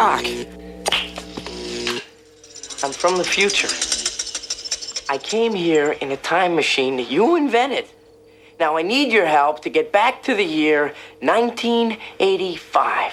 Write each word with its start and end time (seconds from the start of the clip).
Doc, 0.00 0.24
I'm 2.82 2.90
from 2.90 3.18
the 3.18 3.22
future. 3.22 3.68
I 5.12 5.18
came 5.18 5.52
here 5.52 5.92
in 5.92 6.10
a 6.10 6.16
time 6.16 6.54
machine 6.54 6.96
that 6.96 7.10
you 7.10 7.36
invented. 7.36 7.84
Now 8.58 8.78
I 8.78 8.82
need 8.82 9.12
your 9.12 9.26
help 9.26 9.60
to 9.60 9.68
get 9.68 9.92
back 9.92 10.22
to 10.22 10.34
the 10.34 10.42
year 10.42 10.94
1985. 11.20 13.12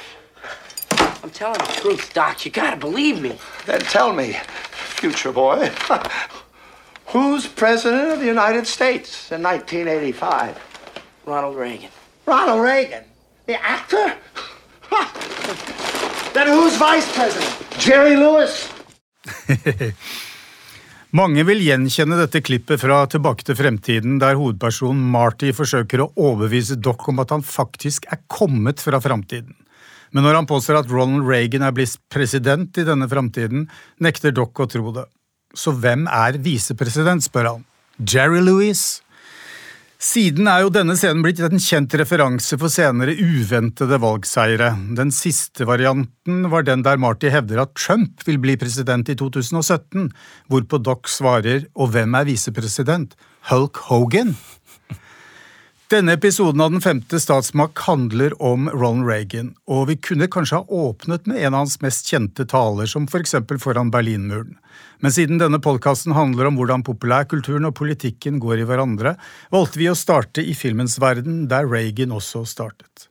I'm 1.22 1.30
telling 1.32 1.58
the 1.58 1.74
truth, 1.82 2.14
Doc. 2.14 2.46
You 2.46 2.52
gotta 2.52 2.78
believe 2.78 3.22
me. 3.22 3.38
Then 3.66 3.82
tell 3.82 4.14
me, 4.14 4.38
future 4.72 5.34
boy, 5.34 5.70
who's 7.08 7.48
president 7.48 8.14
of 8.14 8.22
the 8.22 8.28
United 8.28 8.66
States 8.66 9.30
in 9.30 9.44
1985? 9.44 10.58
Ronald 11.26 11.58
Reagan. 11.58 11.90
Ronald 12.26 12.62
Reagan, 12.62 13.04
the 13.46 13.62
actor? 13.62 14.16
then 16.38 16.48
who's 16.54 16.78
vice 16.78 17.10
president? 17.18 17.50
Jerry 17.82 18.16
Lewis? 18.16 18.70
Mange 21.18 21.44
vil 21.48 21.64
gjenkjenne 21.64 22.18
dette 22.20 22.44
klippet 22.46 22.82
fra 22.82 23.00
Tilbake 23.10 23.46
til 23.48 23.58
fremtiden, 23.58 24.20
der 24.22 24.38
hovedpersonen 24.38 25.02
Marty 25.14 25.54
forsøker 25.56 26.04
å 26.04 26.12
overbevise 26.14 26.78
Doc 26.78 27.08
om 27.10 27.24
at 27.24 27.32
han 27.34 27.46
faktisk 27.46 28.06
er 28.12 28.22
kommet 28.30 28.84
fra 28.84 29.00
framtiden. 29.02 29.56
Men 30.14 30.28
når 30.28 30.42
han 30.42 30.50
påstår 30.50 30.82
at 30.82 30.92
Ronald 30.92 31.26
Reagan 31.28 31.66
er 31.66 31.74
blitt 31.76 31.98
president 32.14 32.78
i 32.78 32.86
denne 32.88 33.08
framtiden, 33.10 33.66
nekter 34.04 34.36
Doc 34.36 34.60
å 34.62 34.70
tro 34.70 34.94
det. 34.96 35.08
Så 35.58 35.74
hvem 35.74 36.06
er 36.12 36.38
visepresident, 36.44 37.26
spør 37.26 37.54
han. 37.54 37.66
Jerry 37.98 38.44
Lewis? 38.44 39.02
Siden 39.98 40.46
er 40.46 40.62
jo 40.62 40.70
denne 40.70 40.94
scenen 40.94 41.24
blitt 41.26 41.40
en 41.42 41.58
kjent 41.58 41.96
referanse 41.98 42.54
for 42.62 42.70
senere 42.70 43.16
uventede 43.18 43.98
valgseiere. 43.98 44.70
Den 44.94 45.10
siste 45.10 45.66
varianten 45.66 46.44
var 46.52 46.68
den 46.68 46.84
der 46.86 47.02
Marty 47.02 47.32
hevder 47.34 47.64
at 47.64 47.74
Trump 47.74 48.22
vil 48.28 48.38
bli 48.44 48.54
president 48.62 49.10
i 49.10 49.16
2017, 49.18 50.12
hvorpå 50.54 50.78
Doc 50.86 51.10
svarer 51.10 51.66
og 51.74 51.96
hvem 51.96 52.14
er 52.14 52.30
visepresident? 52.30 53.18
Hulk 53.50 53.82
Hogan? 53.90 54.36
Denne 55.88 56.18
episoden 56.18 56.60
av 56.62 56.72
Den 56.72 56.82
femte 56.84 57.20
statsmakt 57.20 57.80
handler 57.86 58.34
om 58.44 58.66
Ronald 58.70 59.08
Reagan, 59.08 59.54
og 59.72 59.86
vi 59.88 59.96
kunne 59.96 60.28
kanskje 60.28 60.58
ha 60.60 60.66
åpnet 60.68 61.30
med 61.32 61.40
en 61.40 61.54
av 61.54 61.62
hans 61.62 61.78
mest 61.80 62.10
kjente 62.12 62.44
taler, 62.44 62.90
som 62.92 63.06
for 63.08 63.24
eksempel 63.24 63.56
foran 63.64 63.88
Berlinmuren. 63.94 64.58
Men 65.00 65.14
siden 65.16 65.40
denne 65.40 65.62
podkasten 65.64 66.12
handler 66.12 66.50
om 66.50 66.60
hvordan 66.60 66.84
populærkulturen 66.84 67.70
og 67.70 67.78
politikken 67.80 68.42
går 68.44 68.66
i 68.66 68.68
hverandre, 68.68 69.14
valgte 69.56 69.80
vi 69.80 69.88
å 69.88 69.96
starte 69.96 70.44
i 70.44 70.58
filmens 70.60 70.98
verden, 71.00 71.46
der 71.48 71.72
Reagan 71.72 72.12
også 72.20 72.44
startet. 72.44 73.08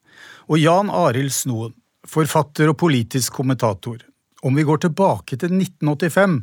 Og 0.52 0.60
Jan 0.60 0.92
Arild 0.92 1.32
Snoen, 1.32 1.72
forfatter 2.04 2.74
og 2.74 2.76
politisk 2.84 3.40
kommentator. 3.40 4.04
Om 4.44 4.60
vi 4.60 4.68
går 4.68 4.84
tilbake 4.84 5.40
til 5.40 5.56
1985, 5.56 6.42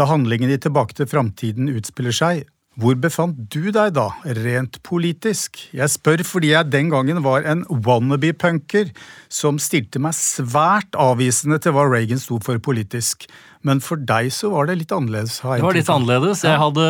da 0.00 0.08
handlingen 0.08 0.48
i 0.48 0.56
Tilbake 0.56 0.96
til 0.96 1.12
framtiden 1.12 1.68
utspiller 1.76 2.16
seg, 2.16 2.48
hvor 2.80 2.96
befant 2.98 3.38
du 3.54 3.70
deg 3.70 3.92
da, 3.94 4.08
rent 4.40 4.80
politisk? 4.86 5.60
Jeg 5.76 5.92
spør 5.92 6.24
fordi 6.26 6.50
jeg 6.50 6.72
den 6.72 6.90
gangen 6.90 7.20
var 7.22 7.46
en 7.46 7.62
wannabe-punker 7.70 8.90
som 9.30 9.60
stilte 9.62 10.02
meg 10.02 10.16
svært 10.18 10.98
avvisende 10.98 11.60
til 11.62 11.76
hva 11.76 11.86
Reagan 11.86 12.18
sto 12.22 12.40
for 12.42 12.58
politisk. 12.58 13.28
Men 13.64 13.78
for 13.84 14.02
deg 14.02 14.32
så 14.34 14.50
var 14.52 14.66
det 14.68 14.80
litt 14.82 14.94
annerledes. 14.94 15.38
Det 15.44 15.62
var 15.62 15.78
litt 15.78 15.92
annerledes. 15.92 16.42
Jeg 16.44 16.60
hadde 16.60 16.88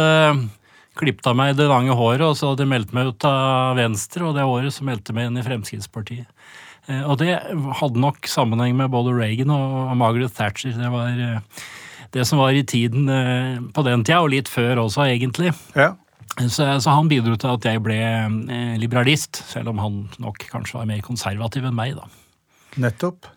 klippet 0.98 1.28
av 1.28 1.36
meg 1.36 1.56
det 1.58 1.68
lange 1.68 1.94
håret, 1.98 2.24
og 2.24 2.36
så 2.38 2.52
hadde 2.52 2.64
jeg 2.64 2.72
meldt 2.72 2.96
meg 2.96 3.12
ut 3.12 3.28
av 3.28 3.76
Venstre, 3.78 4.24
og 4.24 4.38
det 4.38 4.46
året 4.48 4.74
så 4.74 4.86
meldte 4.86 5.12
jeg 5.12 5.18
meg 5.18 5.28
inn 5.28 5.40
i 5.40 5.44
Fremskrittspartiet. 5.44 6.28
Eh, 6.88 7.02
og 7.02 7.18
det 7.20 7.36
hadde 7.80 8.02
nok 8.02 8.28
sammenheng 8.30 8.76
med 8.78 8.92
både 8.92 9.14
Reagan 9.16 9.52
og 9.54 9.94
Margaret 10.00 10.32
Thatcher. 10.36 10.74
Det 10.76 10.92
var 10.92 11.12
eh, 11.12 11.64
det 12.12 12.24
som 12.28 12.40
var 12.42 12.56
i 12.56 12.64
tiden 12.66 13.08
eh, 13.08 13.60
på 13.74 13.84
den 13.86 14.04
tida, 14.04 14.22
og 14.22 14.32
litt 14.34 14.50
før 14.50 14.84
også, 14.84 15.06
egentlig. 15.08 15.54
Ja. 15.76 15.94
Så, 16.34 16.66
så, 16.82 16.90
han 16.90 17.08
bidro 17.10 17.36
til 17.38 17.52
at 17.52 17.68
jeg 17.68 17.82
ble 17.84 18.00
eh, 18.00 18.74
liberalist, 18.82 19.38
selv 19.52 19.70
om 19.70 19.80
han 19.82 20.02
nok 20.22 20.48
kanskje 20.50 20.80
var 20.80 20.90
mer 20.90 21.04
konservativ 21.04 21.68
enn 21.68 21.76
meg, 21.78 21.94
da. 21.96 22.08
Nettopp. 22.82 23.30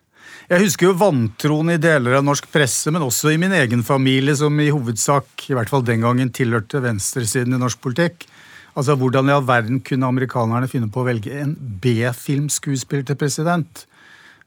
Jeg 0.48 0.64
husker 0.64 0.88
jo 0.88 0.98
vantroen 0.98 1.74
i 1.74 1.82
deler 1.82 2.18
av 2.18 2.26
norsk 2.26 2.48
presse, 2.50 2.92
men 2.94 3.04
også 3.04 3.34
i 3.34 3.40
min 3.42 3.54
egen 3.54 3.84
familie, 3.86 4.36
som 4.40 4.56
i 4.64 4.70
hovedsak, 4.72 5.46
i 5.52 5.58
hvert 5.58 5.70
fall 5.72 5.86
den 5.86 6.06
gangen, 6.06 6.32
tilhørte 6.34 6.82
venstresiden 6.84 7.54
i 7.54 7.62
norsk 7.62 7.82
politikk. 7.84 8.26
Altså, 8.78 8.96
Hvordan 8.96 9.30
i 9.30 9.36
all 9.36 9.46
verden 9.46 9.82
kunne 9.84 10.08
amerikanerne 10.08 10.70
finne 10.72 10.90
på 10.94 11.02
å 11.02 11.08
velge 11.08 11.34
en 11.42 11.56
B-filmskuespiller 11.84 13.10
til 13.10 13.20
president? 13.20 13.86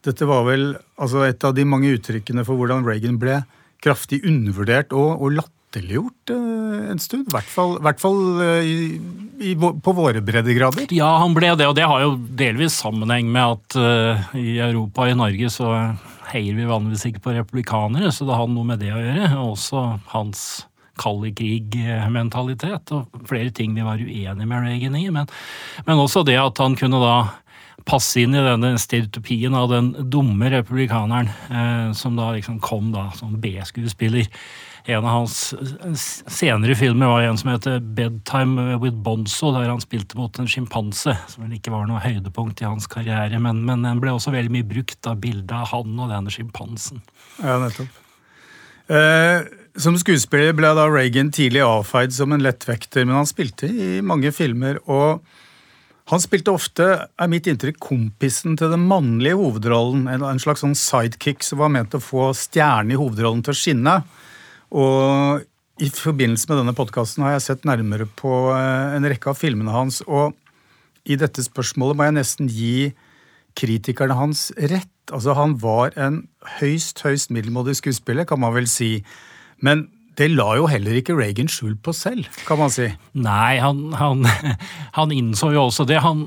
Dette 0.06 0.24
var 0.24 0.46
vel 0.46 0.70
altså, 0.96 1.26
et 1.28 1.44
av 1.44 1.52
de 1.56 1.66
mange 1.68 1.90
uttrykkene 1.92 2.46
for 2.48 2.56
hvordan 2.56 2.86
Reagan 2.86 3.18
ble 3.20 3.42
kraftig 3.84 4.20
undervurdert 4.28 4.94
og, 4.96 5.22
og 5.22 5.34
latterliggjort 5.38 6.32
uh, 6.34 6.92
en 6.92 7.02
stund. 7.02 7.28
I 7.30 7.34
hvert 7.36 7.50
fall, 7.50 7.76
hvert 7.84 8.02
fall 8.02 8.20
uh, 8.40 8.60
i, 8.60 9.00
i, 9.40 9.56
på 9.56 9.96
våre 9.96 10.22
breddegrader. 10.24 10.90
Ja, 10.96 11.14
han 11.22 11.36
ble 11.36 11.52
det, 11.58 11.68
og 11.70 11.76
det 11.78 11.88
har 11.88 12.04
jo 12.04 12.14
delvis 12.38 12.78
sammenheng 12.82 13.30
med 13.32 13.58
at 13.58 13.78
uh, 13.80 14.32
i 14.38 14.58
Europa 14.58 15.06
og 15.06 15.14
i 15.14 15.20
Norge 15.20 15.52
så 15.54 15.74
heier 16.30 16.54
vi 16.54 16.68
vanligvis 16.68 17.08
ikke 17.08 17.24
på 17.24 17.34
republikanere, 17.34 18.12
så 18.14 18.26
det 18.28 18.36
har 18.38 18.50
noe 18.50 18.68
med 18.68 18.82
det 18.82 18.92
å 18.94 19.00
gjøre. 19.02 19.30
Også 19.42 19.86
hans 20.12 20.44
kalde 21.00 21.32
krig-mentalitet 21.36 22.92
og 22.94 23.22
flere 23.28 23.52
ting 23.56 23.72
vi 23.76 23.86
var 23.86 24.00
uenige 24.02 24.48
med 24.48 24.66
Reagan 24.66 24.98
i. 24.98 25.06
Men, 25.14 25.30
men 25.86 26.02
også 26.02 26.24
det 26.28 26.36
at 26.40 26.60
han 26.60 26.76
kunne 26.78 27.00
da 27.02 27.14
passe 27.86 28.22
inn 28.22 28.34
i 28.36 28.42
denne 28.44 28.74
stereotypien 28.80 29.54
av 29.56 29.70
den 29.72 29.92
dumme 30.12 30.50
republikaneren 30.52 31.30
eh, 31.50 31.92
som 31.96 32.18
da 32.18 32.30
liksom 32.36 32.60
kom 32.64 32.90
da 32.94 33.08
som 33.16 33.36
B-skuespiller. 33.40 34.28
En 34.90 35.04
av 35.04 35.10
hans 35.12 35.54
senere 36.30 36.74
filmer 36.74 37.10
var 37.10 37.26
en 37.26 37.38
som 37.38 37.50
heter 37.52 37.80
Bedtime 37.80 38.78
with 38.80 38.96
Bonzo, 39.04 39.52
der 39.54 39.68
han 39.68 39.82
spilte 39.82 40.16
mot 40.18 40.38
en 40.40 40.48
sjimpanse, 40.48 41.14
som 41.28 41.44
vel 41.44 41.58
ikke 41.58 41.72
var 41.74 41.84
noe 41.88 42.00
høydepunkt 42.00 42.62
i 42.62 42.68
hans 42.68 42.88
karriere, 42.90 43.38
men, 43.42 43.60
men 43.68 43.84
den 43.86 44.00
ble 44.02 44.14
også 44.16 44.32
veldig 44.34 44.54
mye 44.56 44.68
brukt 44.70 45.10
av 45.10 45.20
bildet 45.22 45.52
av 45.56 45.68
han 45.74 45.98
og 46.00 46.14
denne 46.14 46.32
sjimpansen. 46.32 47.04
Ja, 47.42 47.58
nettopp. 47.60 48.00
Eh, 48.90 49.44
som 49.78 49.94
skuespiller 50.00 50.56
ble 50.56 50.72
da 50.74 50.88
Reagan 50.90 51.30
tidlig 51.34 51.62
avfeid 51.62 52.16
som 52.16 52.32
en 52.34 52.42
lettvekter, 52.42 53.04
men 53.06 53.20
han 53.20 53.28
spilte 53.28 53.68
i 53.70 54.00
mange 54.02 54.32
filmer. 54.34 54.80
og 54.86 55.20
han 56.10 56.22
spilte 56.22 56.50
ofte, 56.50 56.86
er 57.06 57.30
mitt 57.30 57.46
inntrykk, 57.46 57.76
kompisen 57.82 58.56
til 58.58 58.72
den 58.72 58.82
mannlige 58.90 59.38
hovedrollen. 59.38 60.08
En, 60.10 60.42
slags 60.42 60.64
sånn 60.64 60.74
sidekick 60.78 61.44
som 61.46 61.60
var 61.62 61.70
ment 61.70 61.94
å 61.94 62.02
få 62.02 62.32
stjernen 62.34 62.96
i 62.96 62.98
hovedrollen 62.98 63.44
til 63.46 63.54
å 63.54 63.60
skinne. 63.60 63.94
Og 64.74 65.44
i 65.80 65.90
forbindelse 65.94 66.50
med 66.50 66.60
denne 66.60 66.74
podkasten 66.76 67.24
har 67.24 67.36
jeg 67.36 67.44
sett 67.46 67.68
nærmere 67.68 68.08
på 68.18 68.50
eh, 68.56 68.96
en 68.96 69.06
rekke 69.06 69.30
av 69.30 69.38
filmene 69.38 69.74
hans. 69.74 70.00
Og 70.10 70.34
i 71.06 71.16
dette 71.20 71.46
spørsmålet 71.46 71.98
må 71.98 72.08
jeg 72.08 72.18
nesten 72.18 72.50
gi 72.50 72.90
kritikerne 73.58 74.18
hans 74.18 74.48
rett. 74.58 74.90
Altså, 75.14 75.34
han 75.38 75.56
var 75.62 75.94
en 75.94 76.24
høyst, 76.58 77.04
høyst 77.06 77.30
middelmådig 77.34 77.78
skuespiller, 77.78 78.26
kan 78.26 78.42
man 78.42 78.54
vel 78.58 78.66
si. 78.70 78.96
Men 79.62 79.86
det 80.20 80.28
la 80.34 80.50
jo 80.58 80.66
heller 80.68 80.98
ikke 80.98 81.14
Reagan 81.16 81.48
skjul 81.48 81.76
på 81.80 81.94
selv, 81.96 82.28
kan 82.44 82.58
man 82.60 82.72
si. 82.72 82.90
Nei, 83.16 83.56
han, 83.62 83.94
han, 83.96 84.26
han 84.98 85.14
innså 85.14 85.48
jo 85.54 85.62
også 85.68 85.86
det. 85.88 85.96
Han, 86.04 86.26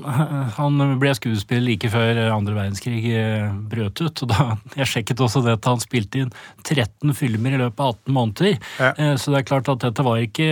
han, 0.56 0.82
ble 0.98 1.12
skuespiller 1.14 1.62
like 1.62 1.90
før 1.92 2.18
andre 2.34 2.56
verdenskrig 2.56 3.04
eh, 3.14 3.52
brøt 3.70 4.02
ut. 4.02 4.24
og 4.26 4.32
da, 4.32 4.48
Jeg 4.80 4.90
sjekket 4.90 5.22
også 5.22 5.44
det 5.44 5.54
at 5.60 5.68
han 5.70 5.82
spilte 5.82 6.24
inn 6.24 6.34
13 6.64 7.14
filmer 7.14 7.54
i 7.54 7.60
løpet 7.62 7.84
av 7.84 7.94
18 7.94 8.16
måneder. 8.18 8.58
Ja. 8.80 8.90
Eh, 8.98 9.14
så 9.20 9.30
det 9.30 9.42
er 9.42 9.48
klart 9.52 9.70
at 9.70 9.84
dette 9.86 10.06
var 10.06 10.22
ikke 10.22 10.50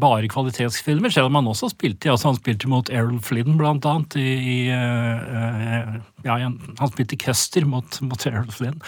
bare 0.00 0.30
kvalitetsfilmer, 0.32 1.12
selv 1.12 1.28
om 1.28 1.40
han 1.40 1.52
også 1.52 1.72
spilte 1.74 2.10
altså 2.10 2.30
Han 2.30 2.40
spilte 2.40 2.70
mot 2.70 2.88
Errol 2.88 3.20
Flynn, 3.24 3.58
blant 3.60 3.84
annet, 3.88 4.16
i, 4.16 4.30
i 4.40 4.58
uh, 4.72 6.00
ja, 6.26 6.36
han 6.40 6.92
spilte 6.92 7.18
Custer 7.20 7.66
mot, 7.68 8.00
mot 8.06 8.26
Errol 8.28 8.50
Flynn. 8.54 8.80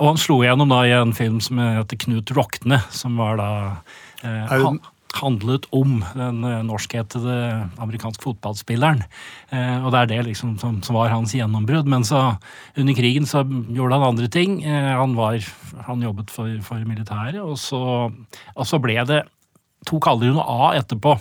Og 0.00 0.12
han 0.12 0.20
slo 0.20 0.40
igjennom 0.42 0.72
da 0.72 0.82
i 0.88 0.96
en 0.96 1.14
film 1.16 1.40
som 1.44 1.60
heter 1.62 2.00
Knut 2.06 2.32
Rokne, 2.36 2.82
som 2.94 3.20
var 3.20 3.38
da 3.40 3.52
eh, 4.24 4.50
han, 4.50 4.80
handlet 5.18 5.66
om 5.70 6.00
den 6.16 6.44
eh, 6.44 6.60
norskhetede 6.66 7.36
amerikanske 7.82 8.24
fotballspilleren. 8.24 9.02
Eh, 9.52 9.84
og 9.84 9.92
det 9.92 10.00
er 10.00 10.10
det 10.12 10.20
liksom 10.30 10.56
som, 10.60 10.80
som 10.84 10.96
var 10.96 11.12
hans 11.12 11.34
gjennombrudd. 11.36 11.88
Men 11.90 12.06
så 12.08 12.36
under 12.78 12.96
krigen 12.96 13.28
så 13.28 13.44
gjorde 13.44 13.98
han 13.98 14.08
andre 14.12 14.30
ting. 14.32 14.60
Eh, 14.64 14.90
han, 14.96 15.16
var, 15.18 15.38
han 15.88 16.04
jobbet 16.04 16.32
for, 16.32 16.50
for 16.66 16.88
militæret, 16.88 17.40
og 17.42 17.58
så, 17.60 17.82
og 18.54 18.68
så 18.68 18.82
ble 18.82 19.00
det 19.08 19.24
Tok 19.82 20.06
aldri 20.06 20.28
noe 20.30 20.44
A 20.46 20.66
etterpå. 20.78 21.16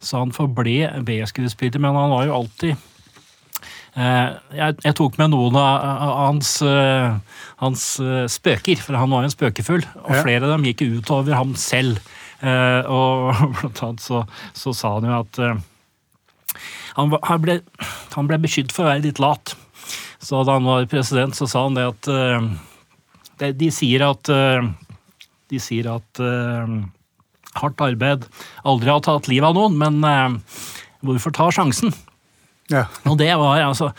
Så 0.00 0.22
han 0.22 0.30
forble 0.32 1.02
B-skuespiller, 1.04 1.82
men 1.84 1.98
han 1.98 2.08
var 2.08 2.22
jo 2.24 2.38
alltid 2.38 2.86
jeg, 3.96 4.76
jeg, 4.84 4.94
tok 4.98 5.18
med 5.18 5.32
noen 5.32 5.56
av, 5.58 5.82
hans, 6.14 6.52
eh, 6.62 7.40
hans, 7.62 7.84
eh, 8.02 8.26
spøker, 8.30 8.78
for 8.82 8.98
han 8.98 9.10
var 9.10 9.24
jo 9.24 9.30
en 9.30 9.34
spøkefull. 9.34 9.84
Og 10.04 10.12
flere 10.22 10.44
av 10.44 10.54
dem 10.54 10.68
gikk 10.70 10.86
utover 10.86 11.34
ham 11.38 11.56
selv. 11.58 11.98
Og 12.40 13.34
blant 13.58 13.82
annet 13.84 14.04
så, 14.04 14.22
så 14.56 14.72
sa 14.76 14.94
han 14.96 15.10
jo 15.10 15.18
at 15.18 15.42
han, 16.96 17.12
ble, 17.42 17.60
han 18.14 18.30
ble 18.30 18.40
beskyldt 18.46 18.72
for 18.74 18.86
å 18.86 18.92
være 18.92 19.08
litt 19.08 19.20
lat. 19.22 19.54
Så 20.20 20.42
da 20.44 20.58
han 20.58 20.68
var 20.68 20.88
president, 20.90 21.36
så 21.36 21.48
sa 21.50 21.66
han 21.66 21.78
det 21.78 21.88
at 21.90 22.10
det, 23.40 23.54
de 23.60 23.70
sier 23.72 24.04
at 24.04 24.30
eh, 24.32 24.68
De 25.50 25.60
sier 25.62 25.88
at 25.90 26.22
eh, 26.22 26.74
hardt 27.60 27.82
arbeid 27.82 28.26
aldri 28.68 28.92
har 28.92 29.02
tatt 29.04 29.26
livet 29.30 29.48
av 29.48 29.56
noen, 29.56 29.78
men 29.80 30.04
eh, 30.06 30.60
hvorfor 31.06 31.34
ta 31.34 31.48
sjansen? 31.54 31.94
Ja. 32.70 32.86
Og 33.10 33.18
det 33.18 33.30
var 33.38 33.60
altså 33.64 33.90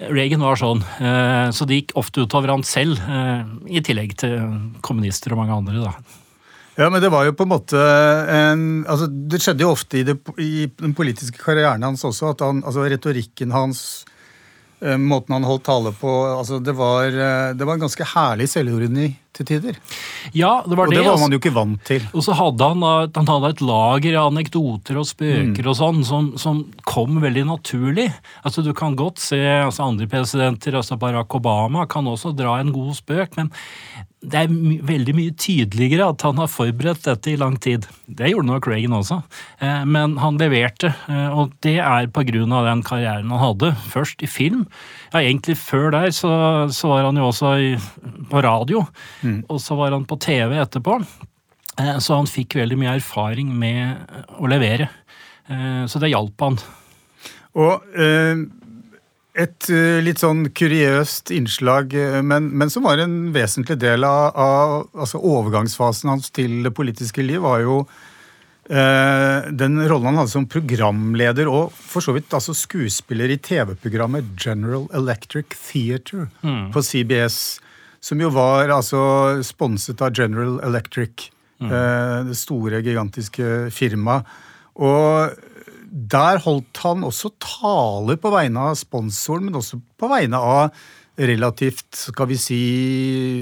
Reagan 0.00 0.40
var 0.40 0.56
sånn, 0.56 0.80
eh, 1.02 1.50
så 1.52 1.66
det 1.68 1.82
gikk 1.82 1.94
ofte 2.00 2.24
utover 2.24 2.54
han 2.54 2.64
selv, 2.64 3.00
eh, 3.04 3.42
i 3.68 3.82
tillegg 3.84 4.14
til 4.22 4.36
kommunister 4.80 5.34
og 5.34 5.42
mange 5.42 5.58
andre. 5.58 5.82
da. 5.84 5.92
Ja, 6.78 6.88
men 6.88 7.02
det 7.02 7.10
var 7.12 7.26
jo 7.26 7.34
på 7.36 7.44
en 7.44 7.50
måte 7.50 7.76
en 7.76 8.86
altså 8.88 9.06
Det 9.10 9.40
skjedde 9.42 9.66
jo 9.66 9.72
ofte 9.74 9.98
i, 10.00 10.04
det, 10.06 10.16
i 10.40 10.70
den 10.78 10.94
politiske 10.96 11.36
karrieren 11.36 11.82
hans 11.84 12.06
også, 12.06 12.30
at 12.32 12.40
han, 12.40 12.62
altså 12.64 12.86
retorikken 12.88 13.52
hans, 13.52 14.06
eh, 14.80 14.96
måten 14.96 15.36
han 15.36 15.44
holdt 15.44 15.66
tale 15.68 15.92
på 15.92 16.14
altså 16.38 16.62
det 16.64 16.72
var, 16.78 17.10
det 17.52 17.66
var 17.66 17.76
en 17.76 17.84
ganske 17.84 18.08
herlig 18.14 18.48
selvironi 18.48 19.10
til 19.40 19.48
tider. 19.48 19.78
Ja, 20.36 20.52
det 20.66 20.76
var 20.78 20.86
Og 20.86 20.92
det. 20.92 20.98
det 21.00 21.04
var 21.06 21.14
altså. 21.16 21.24
man 21.26 21.34
jo 21.36 21.40
ikke 21.40 21.54
vant 21.56 21.82
til. 21.88 22.04
Og 22.14 22.22
så 22.26 22.36
hadde 22.38 22.68
han, 22.70 22.84
han 23.16 23.30
hadde 23.32 23.50
et 23.56 23.64
lager 23.64 24.18
av 24.20 24.30
anekdoter 24.32 25.00
og 25.00 25.08
spøker 25.10 25.64
Mm. 25.64 25.70
og 25.72 25.76
sånn, 25.80 26.04
som, 26.04 26.30
som 26.38 26.60
kom 26.86 27.20
veldig 27.22 27.46
naturlig. 27.48 28.08
Altså 28.44 28.62
Du 28.64 28.72
kan 28.76 28.94
godt 28.96 29.18
se 29.18 29.40
altså 29.40 29.88
andre 29.88 30.06
presidenter, 30.10 30.76
altså 30.78 30.98
Barack 31.00 31.34
Obama, 31.34 31.86
kan 31.90 32.04
også 32.06 32.34
dra 32.36 32.58
en 32.60 32.72
god 32.72 32.94
spøk, 32.98 33.36
men 33.40 33.50
det 34.20 34.36
er 34.36 34.50
my 34.52 34.74
veldig 34.84 35.14
mye 35.16 35.32
tydeligere 35.40 36.10
at 36.12 36.20
han 36.26 36.36
har 36.36 36.50
forberedt 36.52 37.06
dette 37.06 37.30
i 37.32 37.38
lang 37.40 37.54
tid. 37.56 37.86
Det 38.04 38.28
gjorde 38.28 38.50
nok 38.50 38.66
Reagan 38.68 38.92
også, 38.98 39.22
eh, 39.64 39.84
men 39.88 40.18
han 40.20 40.36
leverte, 40.36 40.90
eh, 41.08 41.30
og 41.32 41.54
det 41.64 41.78
er 41.80 42.10
på 42.12 42.26
grunn 42.28 42.52
av 42.52 42.66
den 42.68 42.82
karrieren 42.84 43.30
han 43.32 43.40
hadde. 43.40 43.70
Først 43.88 44.20
i 44.22 44.28
film. 44.28 44.66
Ja, 45.10 45.18
egentlig 45.24 45.56
før 45.58 45.90
der 45.94 46.10
så, 46.14 46.30
så 46.70 46.88
var 46.92 47.08
han 47.08 47.16
jo 47.18 47.26
også 47.32 47.54
i, 47.58 47.70
på 48.30 48.42
radio, 48.46 48.84
og 49.50 49.58
så 49.62 49.74
var 49.78 49.90
han 49.96 50.04
på 50.06 50.18
TV 50.22 50.54
etterpå. 50.62 51.00
Eh, 51.80 51.96
Så 51.98 52.14
han 52.14 52.28
fikk 52.30 52.54
veldig 52.60 52.78
mye 52.78 52.94
erfaring 53.00 53.50
med 53.58 53.96
å 54.38 54.46
levere. 54.50 54.86
Eh, 55.50 55.82
Så 55.90 55.98
det 56.02 56.12
hjalp 56.12 56.38
han. 56.46 56.58
Og 57.58 57.82
eh, 57.98 58.44
et 59.40 59.66
eh, 59.70 59.98
litt 60.04 60.22
sånn 60.22 60.44
kuriøst 60.54 61.30
innslag, 61.34 61.94
eh, 61.98 62.20
men, 62.22 62.46
men 62.54 62.70
som 62.70 62.86
var 62.86 62.98
en 63.02 63.32
vesentlig 63.34 63.78
del 63.82 64.04
av, 64.06 64.30
av 64.38 64.76
altså 64.94 65.18
overgangsfasen 65.18 66.10
hans 66.10 66.30
til 66.30 66.60
det 66.66 66.72
politiske 66.76 67.22
liv, 67.26 67.40
var 67.42 67.62
jo 67.66 67.80
eh, 67.82 68.06
den 68.70 69.80
rollen 69.90 70.12
han 70.12 70.20
hadde 70.20 70.30
som 70.30 70.44
programleder 70.46 71.48
og 71.50 71.72
for 71.74 72.04
så 72.04 72.14
vidt 72.14 72.30
altså 72.36 72.54
skuespiller 72.54 73.32
i 73.34 73.40
TV-programmet 73.42 74.28
General 74.38 74.84
Electric 74.94 75.56
Theatre 75.58 76.28
på 76.70 76.82
CBS, 76.86 77.58
som 78.00 78.22
jo 78.22 78.30
var 78.32 78.70
altså 78.72 79.00
sponset 79.42 80.00
av 80.02 80.14
General 80.16 80.60
Electric, 80.70 81.28
eh, 81.60 82.16
det 82.30 82.38
store, 82.38 82.80
gigantiske 82.84 83.70
firmaet. 83.74 84.30
Og 84.80 85.34
der 85.90 86.38
holdt 86.44 86.80
han 86.84 87.04
også 87.04 87.32
taler 87.42 88.18
på 88.20 88.30
vegne 88.32 88.70
av 88.70 88.78
sponsoren, 88.78 89.48
men 89.48 89.58
også 89.58 89.80
på 89.98 90.10
vegne 90.10 90.38
av 90.38 90.70
relativt 91.28 91.98
skal 91.98 92.28
vi 92.30 92.38
si, 92.40 92.62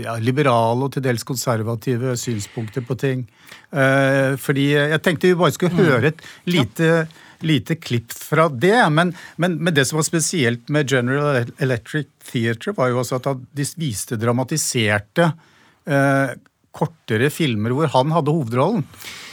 ja, 0.05 0.17
liberale 0.23 0.89
og 0.89 0.95
til 0.95 1.05
dels 1.05 1.27
konservative 1.27 2.17
synspunkter 2.19 2.85
på 2.87 2.97
ting. 2.99 3.25
Eh, 3.71 4.35
fordi 4.41 4.71
jeg 4.75 5.01
tenkte 5.05 5.31
vi 5.31 5.39
bare 5.39 5.55
skulle 5.55 5.79
høre 5.79 6.13
et 6.13 6.25
lite, 6.49 7.07
lite 7.47 7.79
klipp 7.81 8.15
fra 8.17 8.49
det. 8.49 8.81
Men, 8.95 9.15
men, 9.37 9.59
men 9.63 9.77
det 9.77 9.87
som 9.89 10.01
var 10.01 10.09
spesielt 10.09 10.69
med 10.73 10.91
General 10.91 11.45
Electric 11.59 12.11
Theatre, 12.31 12.75
var 12.77 12.93
jo 12.93 13.01
også 13.05 13.21
at 13.21 13.47
de 13.57 13.69
viste 13.79 14.19
dramatiserte 14.21 15.31
eh, 15.89 16.37
kortere 16.79 17.31
filmer 17.33 17.75
hvor 17.75 17.91
han 17.95 18.13
hadde 18.15 18.35
hovedrollen. 18.35 18.85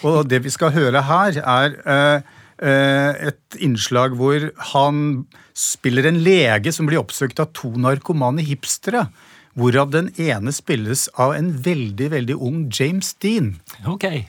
Og 0.06 0.24
det 0.30 0.44
vi 0.46 0.54
skal 0.54 0.74
høre 0.76 1.06
her, 1.08 1.42
er 1.42 1.78
eh, 1.82 2.35
et 2.62 3.58
innslag 3.60 4.16
hvor 4.16 4.50
han 4.72 5.26
spiller 5.56 6.08
en 6.08 6.22
lege 6.24 6.72
som 6.72 6.88
blir 6.88 7.02
oppsøkt 7.02 7.40
av 7.44 7.52
to 7.58 7.72
narkomane 7.76 8.46
hipstere. 8.46 9.08
Hvorav 9.56 9.92
den 9.92 10.10
ene 10.20 10.52
spilles 10.52 11.08
av 11.16 11.34
en 11.36 11.54
veldig, 11.64 12.10
veldig 12.12 12.36
ung 12.36 12.66
James 12.72 13.14
Dean. 13.24 13.56
Ok. 13.88 14.26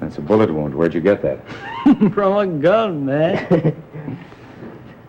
That's 0.00 0.18
a 0.18 0.22
bullet 0.22 0.50
wound. 0.50 0.74
Where'd 0.74 0.94
you 0.94 1.00
get 1.00 1.22
that? 1.22 1.38
From 2.14 2.36
a 2.36 2.46
gun, 2.46 3.04
man. 3.04 3.36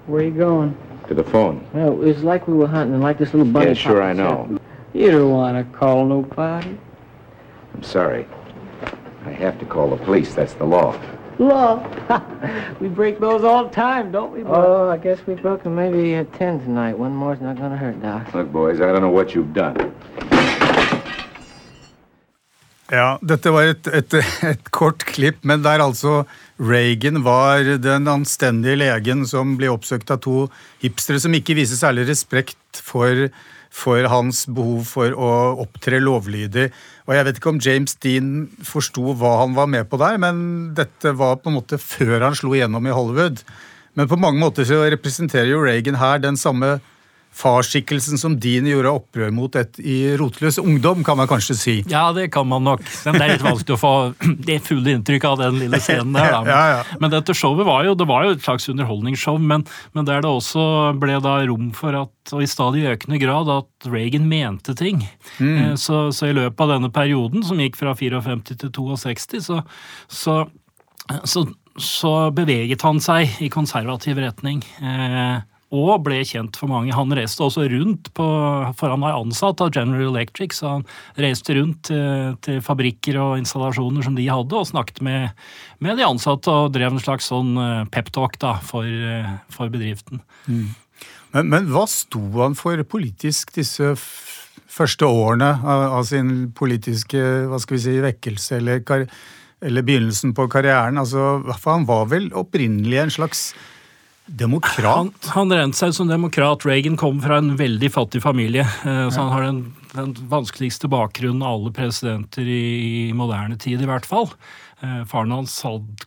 Where 0.07 0.23
you 0.23 0.31
going? 0.31 0.75
To 1.07 1.13
the 1.13 1.23
phone. 1.23 1.65
Well, 1.73 2.01
it's 2.03 2.23
like 2.23 2.47
we 2.47 2.53
were 2.53 2.67
hunting, 2.67 3.01
like 3.01 3.19
this 3.19 3.33
little 3.33 3.51
bunny. 3.51 3.67
Yeah, 3.67 3.73
sure, 3.73 4.01
I 4.01 4.13
know. 4.13 4.43
itself. 4.43 4.61
You 4.93 5.11
don't 5.11 5.31
want 5.31 5.57
to 5.57 5.77
call 5.77 6.05
nobody. 6.05 6.77
I'm 7.73 7.83
sorry. 7.83 8.25
I 9.25 9.31
have 9.31 9.59
to 9.59 9.65
call 9.65 9.89
the 9.89 9.97
police. 9.97 10.33
That's 10.33 10.53
the 10.53 10.65
law. 10.65 10.97
Law. 11.39 11.83
we 12.79 12.87
break 12.87 13.19
those 13.19 13.43
all 13.43 13.65
the 13.65 13.73
time, 13.73 14.11
don't 14.11 14.31
we? 14.31 14.43
Oh, 14.43 14.89
I 14.89 14.97
guess 14.97 15.19
we've 15.27 15.41
broken 15.41 15.75
maybe 15.75 16.15
uh, 16.15 16.23
ten 16.37 16.59
tonight. 16.61 16.97
One 16.97 17.13
more's 17.13 17.41
not 17.41 17.57
going 17.57 17.71
to 17.71 17.77
hurt, 17.77 18.01
Doc. 18.01 18.33
Look, 18.33 18.51
boys, 18.51 18.79
I 18.79 18.91
don't 18.91 19.01
know 19.01 19.09
what 19.09 19.35
you've 19.35 19.53
done. 19.53 19.91
Ja, 22.93 23.17
dette 23.25 23.49
var 23.49 23.65
et, 23.65 23.87
et, 23.87 24.13
et 24.53 24.71
kort 24.71 25.03
klipp, 25.09 25.41
men 25.43 25.63
der 25.65 25.81
altså 25.83 26.23
Reagan 26.61 27.23
var 27.25 27.65
den 27.81 28.07
anstendige 28.07 28.77
legen 28.79 29.25
som 29.27 29.57
ble 29.59 29.71
oppsøkt 29.73 30.13
av 30.13 30.21
to 30.23 30.45
hipstere 30.83 31.19
som 31.19 31.33
ikke 31.35 31.57
viser 31.57 31.81
særlig 31.81 32.05
respekt 32.11 32.79
for, 32.85 33.27
for 33.73 34.07
hans 34.11 34.45
behov 34.47 34.85
for 34.87 35.17
å 35.17 35.31
opptre 35.65 35.99
lovlydig. 35.99 36.69
Og 37.05 37.13
jeg 37.13 37.25
vet 37.27 37.37
ikke 37.37 37.51
om 37.53 37.61
James 37.61 37.93
Dean 38.01 38.29
forsto 38.65 39.13
hva 39.13 39.35
han 39.43 39.53
var 39.57 39.69
med 39.69 39.85
på 39.91 39.99
der, 40.01 40.17
men 40.21 40.37
dette 40.77 41.13
var 41.17 41.37
på 41.37 41.51
en 41.51 41.59
måte 41.59 41.77
før 41.81 42.23
han 42.25 42.37
slo 42.37 42.55
igjennom 42.55 42.87
i 42.89 42.95
Hollywood. 42.95 43.43
Men 43.95 44.09
på 44.09 44.17
mange 44.19 44.41
måter 44.41 44.65
så 44.67 44.81
representerer 44.89 45.51
jo 45.51 45.61
Reagan 45.63 45.99
her 46.01 46.23
den 46.23 46.39
samme 46.39 46.79
farsskikkelsen 47.35 48.19
som 48.19 48.37
din 48.39 48.67
gjorde 48.69 48.91
opprør 48.95 49.31
mot 49.35 49.55
et, 49.59 49.75
i 49.83 50.15
rotløs 50.19 50.57
ungdom, 50.61 51.03
kan 51.03 51.17
man 51.19 51.27
kanskje 51.27 51.55
si. 51.59 51.75
Ja, 51.91 52.07
det 52.15 52.29
kan 52.31 52.47
man 52.47 52.63
nok. 52.63 52.83
Men 53.05 53.17
det 53.17 53.25
er 53.25 53.33
litt 53.33 53.45
vanskelig 53.45 53.75
å 53.75 53.81
få 53.81 53.93
det 54.47 54.61
fulle 54.63 54.93
inntrykk 54.95 55.27
av 55.27 55.41
den 55.43 55.59
lille 55.59 55.79
scenen 55.83 56.15
der. 56.15 56.31
Da. 56.31 56.41
Men, 56.45 56.51
Ja, 56.55 56.61
ja. 56.71 56.99
men 57.01 57.11
dette 57.11 57.33
showet 57.35 57.67
var 57.67 57.83
jo, 57.87 57.95
det 57.99 58.07
var 58.07 58.23
jo 58.23 58.35
et 58.35 58.43
slags 58.45 58.69
underholdningsshow, 58.71 59.39
men, 59.41 59.65
men 59.97 60.07
der 60.07 60.23
det 60.23 60.31
også 60.31 60.93
ble 61.01 61.17
da 61.23 61.37
rom 61.49 61.71
for 61.75 61.97
at, 61.99 62.13
og 62.31 62.43
i 62.45 62.49
stadig 62.49 62.85
økende 62.93 63.19
grad, 63.19 63.51
at 63.51 63.89
Reagan 63.91 64.29
mente 64.31 64.75
ting. 64.79 65.03
Mm. 65.39 65.75
Så, 65.81 66.07
så 66.15 66.29
i 66.29 66.37
løpet 66.37 66.63
av 66.63 66.77
denne 66.77 66.91
perioden, 66.95 67.43
som 67.43 67.59
gikk 67.59 67.75
fra 67.81 67.95
54 67.97 68.55
til 68.55 68.71
62, 68.79 69.43
så, 69.49 69.59
så, 70.07 70.37
så, 71.27 71.43
så 71.75 72.13
beveget 72.35 72.85
han 72.87 73.03
seg 73.03 73.43
i 73.43 73.51
konservativ 73.51 74.23
retning. 74.23 74.63
Eh, 74.79 75.43
og 75.75 76.05
ble 76.05 76.21
kjent 76.27 76.57
for 76.59 76.71
mange. 76.71 76.93
Han 76.95 77.13
reiste 77.15 77.43
også 77.43 77.65
rundt, 77.71 78.11
på, 78.15 78.27
for 78.79 78.93
han 78.93 79.03
var 79.03 79.17
ansatt 79.19 79.61
av 79.63 79.73
General 79.75 80.07
Electric, 80.13 80.55
så 80.57 80.77
han 80.77 80.87
reiste 81.19 81.57
rundt 81.57 81.83
til, 81.89 82.37
til 82.45 82.61
fabrikker 82.65 83.19
og 83.21 83.35
installasjoner 83.41 84.05
som 84.05 84.17
de 84.17 84.29
hadde, 84.31 84.55
og 84.55 84.69
snakket 84.71 85.03
med, 85.05 85.45
med 85.83 85.99
de 85.99 86.07
ansatte 86.07 86.51
og 86.51 86.73
drev 86.75 86.95
en 86.95 87.03
slags 87.03 87.29
sånn 87.31 87.55
eh, 87.59 87.83
peptalk 87.91 88.39
for, 88.65 88.87
eh, 88.87 89.35
for 89.53 89.71
bedriften. 89.73 90.23
Men, 91.35 91.51
men 91.51 91.67
hva 91.71 91.85
sto 91.91 92.23
han 92.39 92.55
for 92.55 92.79
politisk 92.87 93.53
disse 93.57 93.93
første 94.75 95.07
årene 95.07 95.51
av, 95.63 95.85
av 95.99 96.03
sin 96.07 96.51
politiske 96.55 97.21
hva 97.49 97.59
skal 97.61 97.77
vi 97.77 97.83
si, 97.85 97.95
vekkelse, 98.03 98.59
eller, 98.59 99.07
eller 99.63 99.87
begynnelsen 99.87 100.35
på 100.35 100.47
karrieren? 100.51 100.99
Altså, 101.01 101.41
han 101.65 101.87
var 101.89 102.09
vel 102.11 102.29
opprinnelig 102.35 103.01
en 103.01 103.15
slags 103.19 103.47
demokrat? 104.25 105.29
han 105.35 105.53
regnet 105.53 105.77
seg 105.77 105.93
som 105.95 106.09
demokrat. 106.09 106.65
Reagan 106.65 106.97
kom 106.97 107.21
fra 107.23 107.39
en 107.41 107.55
veldig 107.59 107.91
fattig 107.93 108.23
familie, 108.25 108.65
eh, 108.65 109.07
så 109.09 109.21
han 109.21 109.33
har 109.33 109.45
den, 109.45 109.59
den 109.93 110.13
vanskeligste 110.31 110.89
bakgrunnen 110.91 111.43
av 111.45 111.59
alle 111.59 111.73
presidenter 111.75 112.47
i, 112.47 113.09
i 113.09 113.13
moderne 113.17 113.57
tid, 113.61 113.81
i 113.81 113.89
hvert 113.89 114.07
fall. 114.09 114.31
Eh, 114.81 115.03
Faren 115.09 115.33
hans 115.35 115.59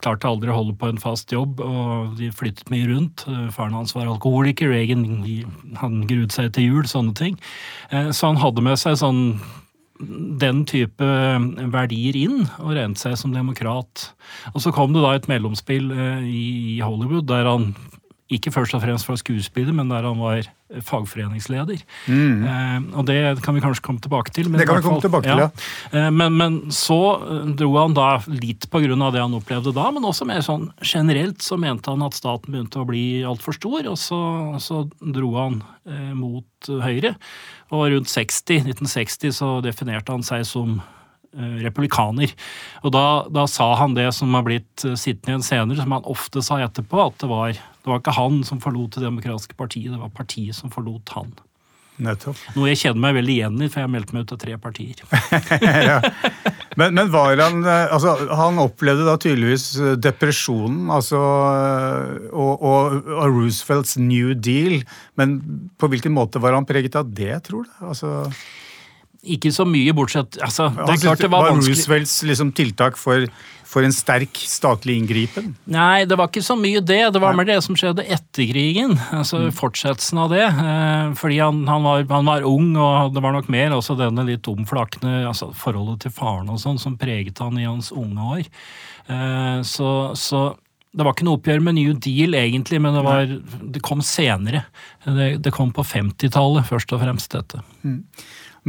klarte 0.03 0.29
aldri 0.29 0.53
å 0.53 0.59
holde 0.59 0.77
på 0.79 0.91
en 0.91 1.01
fast 1.03 1.33
jobb, 1.35 1.63
og 1.63 2.19
de 2.19 2.33
flyttet 2.35 2.73
mye 2.75 2.89
rundt. 2.91 3.25
Eh, 3.31 3.47
Faren 3.55 3.79
hans 3.79 3.95
var 3.97 4.11
alkoholiker, 4.11 4.73
Reagan 4.75 5.07
han 5.79 6.03
gruet 6.11 6.35
seg 6.35 6.53
til 6.57 6.73
jul, 6.73 6.91
sånne 6.91 7.15
ting. 7.19 7.39
Så 7.89 8.29
han 8.29 8.43
hadde 8.43 8.63
med 8.65 8.79
seg 8.81 8.99
sånn 9.01 9.23
den 10.39 10.61
type 10.69 11.07
verdier 11.73 12.15
inn, 12.19 12.45
og 12.63 12.75
rente 12.77 13.01
seg 13.03 13.17
som 13.19 13.33
demokrat. 13.35 14.11
Og 14.53 14.61
så 14.63 14.71
kom 14.75 14.93
det 14.95 15.03
da 15.03 15.15
et 15.17 15.27
mellomspill 15.31 15.89
i 16.23 16.79
Hollywood 16.85 17.27
der 17.31 17.49
han 17.49 17.73
ikke 18.31 18.53
først 18.53 18.75
og 18.77 18.83
fremst 18.85 19.07
fra 19.09 19.17
skuespiller, 19.17 19.73
men 19.73 19.89
der 19.89 20.05
han 20.05 20.19
var 20.21 20.43
fagforeningsleder. 20.85 21.79
Eh, 22.45 22.81
og 22.93 23.07
det 23.09 23.17
kan 23.41 23.57
vi 23.57 23.63
kanskje 23.65 23.85
komme 23.87 24.03
tilbake 24.05 24.35
til. 24.37 24.51
men 24.51 24.59
Mm. 24.59 24.61
Det 24.61 24.67
kan 24.69 24.77
vi 24.77 24.85
komme 24.85 25.01
tilbake 25.01 25.25
til, 25.25 25.39
ja. 25.39 25.49
Eh, 25.93 26.11
Men, 26.11 26.37
men 26.37 26.59
så 26.71 26.99
eh, 27.25 27.47
dro 27.57 27.71
han 27.79 27.95
da 27.97 28.19
litt 28.29 28.69
på 28.69 28.83
grunn 28.85 29.01
av 29.03 29.15
det 29.15 29.23
han 29.25 29.33
opplevde 29.39 29.73
da, 29.73 29.87
men 29.91 30.05
også 30.05 30.27
mer 30.29 30.45
sånn 30.45 30.69
generelt 30.83 31.41
så 31.41 31.57
mente 31.57 31.89
han 31.89 32.05
at 32.05 32.15
staten 32.19 32.53
begynte 32.53 32.83
å 32.83 32.89
bli 32.89 33.23
altfor 33.25 33.57
stor, 33.57 33.89
og 33.89 33.97
så, 33.97 34.21
så 34.61 34.83
dro 35.01 35.33
han 35.39 35.63
eh, 35.89 36.13
mot 36.13 36.45
Høyre. 36.69 37.15
Og 37.73 37.89
rundt 37.93 38.09
60, 38.13 38.65
1960 38.69 39.33
så 39.41 39.51
definerte 39.65 40.13
han 40.13 40.25
seg 40.27 40.45
som 40.49 40.81
eh, 41.33 41.59
republikaner. 41.65 42.33
Og 42.83 42.93
da, 42.93 43.07
da 43.33 43.47
sa 43.49 43.73
han 43.81 43.97
det 43.97 44.11
som 44.17 44.33
har 44.37 44.45
blitt 44.47 44.85
eh, 44.85 44.97
sittende 45.01 45.37
igjen 45.37 45.49
senere, 45.49 45.81
som 45.81 45.97
han 45.97 46.09
ofte 46.09 46.43
sa 46.45 46.61
etterpå, 46.65 47.07
at 47.09 47.19
det 47.25 47.29
var, 47.31 47.61
det 47.89 47.95
var 47.95 48.03
ikke 48.03 48.19
han 48.19 48.43
som 48.45 48.59
forlot 48.61 48.99
Det 48.99 49.07
demokratiske 49.07 49.57
partiet, 49.57 49.89
det 49.95 50.01
var 50.01 50.11
partiet 50.13 50.57
som 50.57 50.69
forlot 50.69 51.09
han. 51.17 51.31
Nettopp. 51.99 52.39
Noe 52.55 52.69
jeg 52.69 52.79
kjenner 52.83 53.01
meg 53.09 53.17
veldig 53.17 53.35
igjen 53.35 53.63
i, 53.65 53.69
for 53.73 53.83
jeg 53.83 53.91
meldte 53.91 54.15
meg 54.15 54.27
ut 54.27 54.35
av 54.37 54.41
tre 54.45 54.59
partier. 54.61 55.01
Men, 56.79 56.93
men 56.95 57.09
var 57.11 57.41
han 57.43 57.65
eh, 57.67 57.89
Altså, 57.91 58.13
han 58.39 58.61
opplevde 58.63 59.03
da 59.03 59.17
tydeligvis 59.19 59.65
eh, 59.83 59.97
depresjonen, 59.99 60.85
altså 60.95 61.19
eh, 61.19 62.29
og, 62.31 62.63
og, 62.63 63.09
og 63.17 63.33
Roosevelts 63.35 63.97
New 63.99 64.31
Deal. 64.39 64.85
Men 65.19 65.41
på 65.75 65.91
hvilken 65.91 66.15
måte 66.15 66.39
var 66.45 66.55
han 66.55 66.69
preget 66.69 66.95
av 67.01 67.11
det, 67.11 67.33
tror 67.49 67.67
du? 67.67 67.73
Altså, 67.83 68.13
Ikke 69.35 69.53
så 69.55 69.67
mye, 69.69 69.95
bortsett 69.97 70.39
altså, 70.45 70.69
Det 70.75 70.97
er 70.97 71.01
klart 71.03 71.23
det 71.23 71.31
var 71.33 71.49
vanskelig 71.51 71.77
Roosevelts 71.77 72.17
liksom, 72.29 72.53
tiltak 72.57 72.99
for, 73.01 73.27
for 73.69 73.87
en 73.87 73.95
sterk 73.95 74.41
statlig 74.49 74.99
inngripen? 75.01 75.53
Nei, 75.71 76.05
det 76.09 76.19
var 76.19 76.31
ikke 76.31 76.45
så 76.45 76.57
mye 76.59 76.83
det. 76.85 77.01
Det 77.15 77.23
var 77.23 77.37
mer 77.39 77.49
det 77.49 77.59
som 77.67 77.79
skjedde 77.79 78.07
etter 78.07 78.51
krigen. 78.51 78.97
Altså 79.15 79.45
fortsettelsen 79.55 80.23
av 80.25 80.35
det. 80.35 80.45
Eh, 80.47 81.17
fordi 81.19 81.41
han, 81.43 81.65
han, 81.71 81.87
var, 81.87 82.07
han 82.13 82.31
var 82.31 82.47
ung, 82.49 82.71
og 82.77 83.17
det 83.17 83.25
var 83.25 83.37
nok 83.37 83.51
mer 83.53 83.77
også 83.77 83.99
denne 83.99 84.27
litt 84.29 84.49
omflakne 84.51 85.21
altså 85.29 85.51
forholdet 85.57 86.07
til 86.07 86.15
faren 86.15 86.49
og 86.53 86.63
sånn 86.63 86.81
som 86.81 86.97
preget 87.01 87.43
han 87.45 87.61
i 87.61 87.69
hans 87.69 87.93
unge 87.93 88.33
år. 88.39 88.49
Eh, 89.09 89.61
så, 89.67 89.93
så 90.19 90.49
det 90.99 91.05
var 91.05 91.15
ikke 91.15 91.27
noe 91.29 91.39
oppgjør 91.39 91.63
med 91.63 91.77
New 91.77 91.93
Deal, 92.01 92.35
egentlig, 92.35 92.81
men 92.83 92.97
det, 92.97 93.05
var, 93.05 93.33
det 93.77 93.83
kom 93.85 94.01
senere. 94.05 94.65
Det, 95.05 95.29
det 95.45 95.53
kom 95.55 95.71
på 95.75 95.85
50-tallet, 95.87 96.67
først 96.69 96.95
og 96.97 97.03
fremst, 97.05 97.35
dette. 97.35 97.61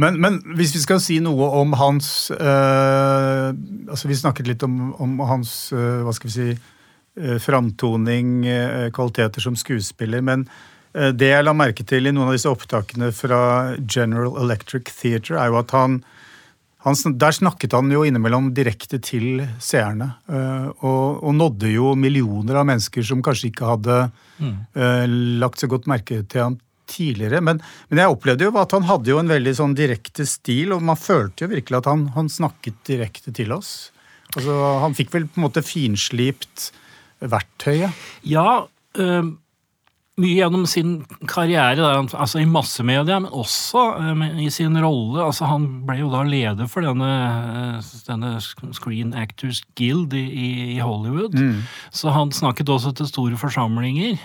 Men, 0.00 0.16
men 0.22 0.38
hvis 0.56 0.72
vi 0.76 0.82
skal 0.82 1.00
si 1.02 1.18
noe 1.22 1.48
om 1.60 1.74
hans 1.78 2.30
eh, 2.32 3.48
altså 3.90 4.10
Vi 4.10 4.18
snakket 4.18 4.48
litt 4.48 4.64
om, 4.66 4.92
om 5.02 5.18
hans 5.28 5.72
eh, 5.76 6.00
hva 6.06 6.14
skal 6.16 6.30
vi 6.30 6.34
si, 6.34 6.50
eh, 7.20 7.38
framtoning, 7.42 8.32
kvaliteter 8.96 9.44
som 9.44 9.58
skuespiller. 9.58 10.24
Men 10.24 10.46
det 10.90 11.28
jeg 11.28 11.44
la 11.46 11.52
merke 11.54 11.84
til 11.86 12.08
i 12.08 12.10
noen 12.10 12.32
av 12.32 12.34
disse 12.34 12.50
opptakene 12.50 13.12
fra 13.14 13.76
General 13.78 14.40
Electric 14.42 14.88
Theatre, 14.90 15.36
er 15.38 15.52
jo 15.52 15.60
at 15.60 15.70
han, 15.76 16.00
han 16.82 16.96
Der 17.20 17.36
snakket 17.36 17.76
han 17.76 17.92
jo 17.94 18.02
innimellom 18.08 18.48
direkte 18.56 18.98
til 18.98 19.44
seerne. 19.62 20.14
eh, 20.26 20.66
og, 20.80 21.22
og 21.22 21.36
nådde 21.36 21.70
jo 21.70 21.94
millioner 21.94 22.58
av 22.58 22.66
mennesker 22.66 23.06
som 23.06 23.22
kanskje 23.22 23.52
ikke 23.52 23.70
hadde 23.70 24.00
eh, 24.40 25.06
lagt 25.38 25.60
så 25.62 25.70
godt 25.70 25.86
merke 25.86 26.24
til 26.24 26.48
ham 26.48 26.58
tidligere. 26.90 27.40
Men, 27.44 27.62
men 27.90 28.02
jeg 28.02 28.14
opplevde 28.14 28.48
jo 28.48 28.54
at 28.60 28.74
han 28.76 28.88
hadde 28.88 29.12
jo 29.12 29.20
en 29.22 29.30
veldig 29.30 29.54
sånn 29.58 29.76
direkte 29.78 30.26
stil, 30.28 30.74
og 30.76 30.84
man 30.86 30.98
følte 31.00 31.46
jo 31.46 31.52
virkelig 31.54 31.80
at 31.80 31.90
han, 31.90 32.08
han 32.16 32.30
snakket 32.32 32.82
direkte 32.88 33.34
til 33.36 33.54
oss. 33.56 33.90
Altså, 34.36 34.54
Han 34.84 34.94
fikk 34.94 35.14
vel 35.14 35.26
på 35.26 35.40
en 35.40 35.46
måte 35.48 35.64
finslipt 35.66 36.70
verktøyet. 37.20 37.96
Ja, 38.26 38.64
øh, 38.98 39.32
mye 40.20 40.36
gjennom 40.38 40.66
sin 40.68 40.92
karriere, 41.28 41.76
der, 41.80 42.04
altså 42.20 42.40
i 42.42 42.46
massemedia, 42.48 43.18
men 43.20 43.30
også 43.32 43.82
øh, 43.98 44.24
i 44.44 44.50
sin 44.52 44.76
rolle. 44.82 45.24
altså 45.24 45.48
Han 45.50 45.66
ble 45.88 45.98
jo 46.02 46.10
da 46.12 46.22
leder 46.28 46.68
for 46.70 46.84
denne, 46.84 47.08
øh, 47.80 47.90
denne 48.08 48.34
Screen 48.76 49.14
Actors 49.16 49.62
Guild 49.78 50.12
i, 50.14 50.24
i- 50.76 50.78
Hollywood. 50.80 50.90
Hollywood. 51.34 51.62
Så 51.90 52.10
han 52.12 52.30
snakket 52.32 52.68
også 52.68 52.92
til 52.98 53.08
store 53.08 53.36
forsamlinger. 53.40 54.18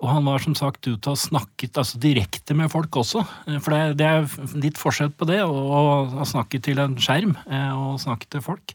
Og 0.00 0.08
han 0.14 0.24
var 0.24 0.38
som 0.40 0.54
sagt 0.56 0.86
ute 0.88 1.10
og 1.12 1.18
snakket 1.20 1.76
altså 1.76 1.98
direkte 2.00 2.54
med 2.56 2.70
folk 2.72 2.94
også. 2.96 3.24
Eh, 3.48 3.58
For 3.60 3.74
det, 3.74 3.98
det 4.00 4.06
er 4.06 4.56
litt 4.62 4.78
forskjell 4.80 5.10
på 5.12 5.26
det, 5.28 5.42
å, 5.44 6.24
snakke 6.24 6.60
til 6.62 6.78
en 6.80 6.94
skjerm 7.00 7.34
eh, 7.50 7.72
og 7.76 7.98
snakke 8.00 8.30
til 8.30 8.40
folk. 8.44 8.72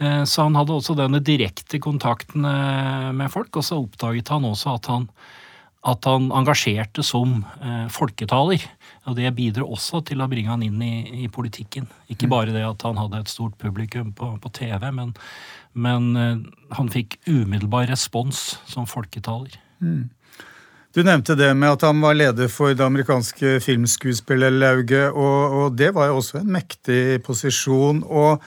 Eh, 0.00 0.24
Så 0.28 0.42
han 0.44 0.56
hadde 0.58 0.74
også 0.76 0.96
denne 0.98 1.22
direkte 1.24 1.78
kontakten 1.80 2.44
eh, 2.44 3.10
med 3.16 3.30
folk, 3.32 3.54
og 3.56 3.64
så 3.64 3.78
oppdaget 3.80 4.28
han 4.34 4.44
også 4.44 4.74
at 4.76 4.86
han 4.92 5.08
at 5.86 6.08
han 6.08 6.30
engasjerte 6.34 7.04
som 7.06 7.38
eh, 7.62 7.86
folketaler. 7.92 8.64
Og 9.06 9.16
det 9.18 9.30
bidro 9.36 9.68
også 9.76 10.02
til 10.08 10.22
å 10.22 10.28
bringe 10.30 10.50
han 10.50 10.64
inn 10.66 10.82
i, 10.82 11.24
i 11.26 11.30
politikken. 11.32 11.86
Ikke 12.12 12.30
bare 12.30 12.54
det 12.54 12.64
at 12.66 12.82
han 12.86 12.98
hadde 12.98 13.22
et 13.22 13.30
stort 13.30 13.54
publikum 13.62 14.10
på, 14.16 14.32
på 14.42 14.52
TV, 14.56 14.88
men, 14.94 15.14
men 15.78 16.10
eh, 16.18 16.44
han 16.78 16.92
fikk 16.92 17.20
umiddelbar 17.28 17.86
respons 17.92 18.56
som 18.66 18.88
folketaler. 18.90 19.60
Du 20.96 21.02
nevnte 21.04 21.36
det 21.36 21.50
med 21.54 21.74
at 21.76 21.82
han 21.84 21.98
var 22.00 22.16
leder 22.16 22.48
for 22.48 22.72
det 22.72 22.84
amerikanske 22.84 23.58
filmskuespillerlauget, 23.60 25.12
og, 25.12 25.58
og 25.60 25.74
det 25.76 25.90
var 25.94 26.08
jo 26.10 26.22
også 26.22 26.40
en 26.40 26.54
mektig 26.56 27.20
posisjon. 27.26 28.00
og 28.08 28.42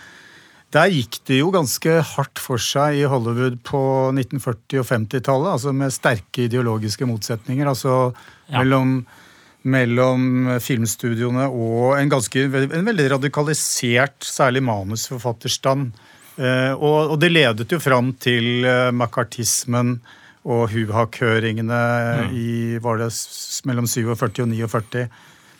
der 0.73 0.91
gikk 0.93 1.19
det 1.25 1.39
jo 1.39 1.49
ganske 1.53 1.95
hardt 2.11 2.41
for 2.41 2.61
seg 2.61 2.99
i 2.99 3.07
Hollywood 3.09 3.57
på 3.65 3.79
1940- 4.13 4.81
og 4.83 4.85
50-tallet, 4.85 5.49
altså 5.55 5.73
med 5.73 5.93
sterke 5.93 6.45
ideologiske 6.45 7.07
motsetninger. 7.09 7.67
altså 7.67 8.13
Ja. 8.49 8.63
mellom, 8.63 9.05
mellom 9.63 10.59
filmstudioene 10.59 11.43
og 11.45 11.99
en, 11.99 12.09
ganske, 12.09 12.45
en 12.49 12.85
veldig 12.85 13.11
radikalisert, 13.11 14.17
særlig 14.25 14.63
manusforfatterstand. 14.65 15.91
Eh, 16.37 16.73
og, 16.73 17.11
og 17.13 17.19
det 17.19 17.29
ledet 17.29 17.69
jo 17.69 17.77
fram 17.77 18.13
til 18.17 18.65
eh, 18.65 18.89
makartismen 18.89 19.99
og 20.49 20.69
Huvhak-høringene 20.71 22.31
i 22.33 22.77
var 22.81 22.97
det 22.97 23.11
mellom 23.67 23.85
47 23.85 24.45
og 24.45 24.49
49, 24.49 25.05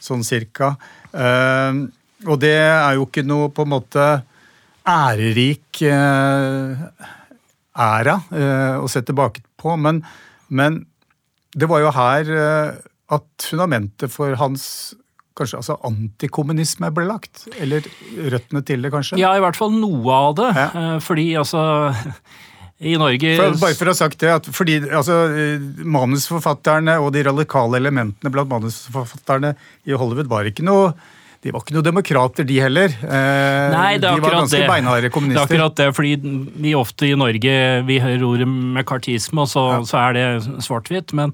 sånn 0.02 0.24
cirka. 0.24 0.74
Eh, 1.14 1.86
og 2.26 2.40
det 2.42 2.56
er 2.58 2.98
jo 2.98 3.06
ikke 3.06 3.26
noe 3.28 3.52
på 3.54 3.68
en 3.68 3.74
måte 3.76 4.08
ærerik 4.88 5.82
eh, 5.88 6.86
æra 7.80 8.20
eh, 8.32 8.78
å 8.80 8.88
se 8.92 9.04
tilbake 9.06 9.44
på, 9.60 9.76
men, 9.80 10.04
men 10.50 10.84
det 11.56 11.70
var 11.70 11.84
jo 11.84 11.94
her 11.96 12.32
eh, 12.36 12.80
at 13.10 13.50
fundamentet 13.50 14.14
for 14.14 14.36
hans 14.40 14.66
kanskje 15.40 15.62
altså 15.62 15.78
antikommunisme 15.88 16.90
ble 16.92 17.08
lagt? 17.08 17.46
Eller 17.64 17.86
røttene 18.34 18.62
til 18.68 18.84
det, 18.84 18.92
kanskje? 18.94 19.20
Ja, 19.22 19.32
i 19.38 19.44
hvert 19.44 19.58
fall 19.58 19.72
noe 19.72 20.16
av 20.16 20.34
det. 20.36 20.50
Ja. 20.58 20.88
Fordi 21.04 21.30
altså 21.40 21.62
I 22.84 22.98
Norge 23.00 23.32
For, 23.40 23.56
bare 23.62 23.78
for 23.78 23.88
å 23.88 23.94
ha 23.94 24.00
sagt 24.02 24.20
det, 24.20 24.34
at 24.36 24.50
fordi 24.56 24.82
altså, 24.84 25.16
manusforfatterne 25.84 26.98
og 27.00 27.14
de 27.16 27.24
radikale 27.28 27.80
elementene 27.80 28.34
blant 28.36 28.52
manusforfatterne 28.52 29.54
i 29.88 29.96
Hollywood 29.96 30.32
var 30.32 30.52
ikke 30.52 30.68
noe 30.68 30.92
de 31.40 31.54
var 31.56 31.64
ikke 31.64 31.76
noe 31.78 31.86
demokrater, 31.86 32.44
de 32.44 32.58
heller. 32.60 32.92
Eh, 33.00 33.70
Nei, 33.72 33.94
det 33.96 34.10
de 34.10 34.24
var 34.26 34.34
ganske 34.42 34.60
det. 34.60 34.68
beinharde 34.68 35.08
Det 35.08 35.38
er 35.38 35.40
akkurat 35.46 35.78
det, 35.80 35.88
fordi 35.96 36.18
vi 36.66 36.74
ofte 36.76 37.08
i 37.08 37.16
Norge 37.16 37.54
vi 37.88 38.00
hører 38.04 38.26
ordet 38.28 38.48
mekartisme, 38.50 39.46
og 39.46 39.48
så, 39.48 39.64
så 39.88 40.02
er 40.02 40.18
det 40.18 40.26
svart-hvitt. 40.66 41.16
Men, 41.16 41.32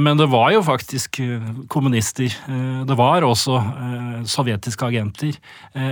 men 0.00 0.16
det 0.16 0.28
var 0.32 0.52
jo 0.54 0.62
faktisk 0.64 1.18
eh, 1.20 1.42
kommunister. 1.68 2.32
Eh, 2.48 2.84
Det 2.88 2.96
var 2.96 3.26
også 3.26 3.58
eh, 3.58 4.22
sovjetiske 4.28 4.86
agenter. 4.86 5.36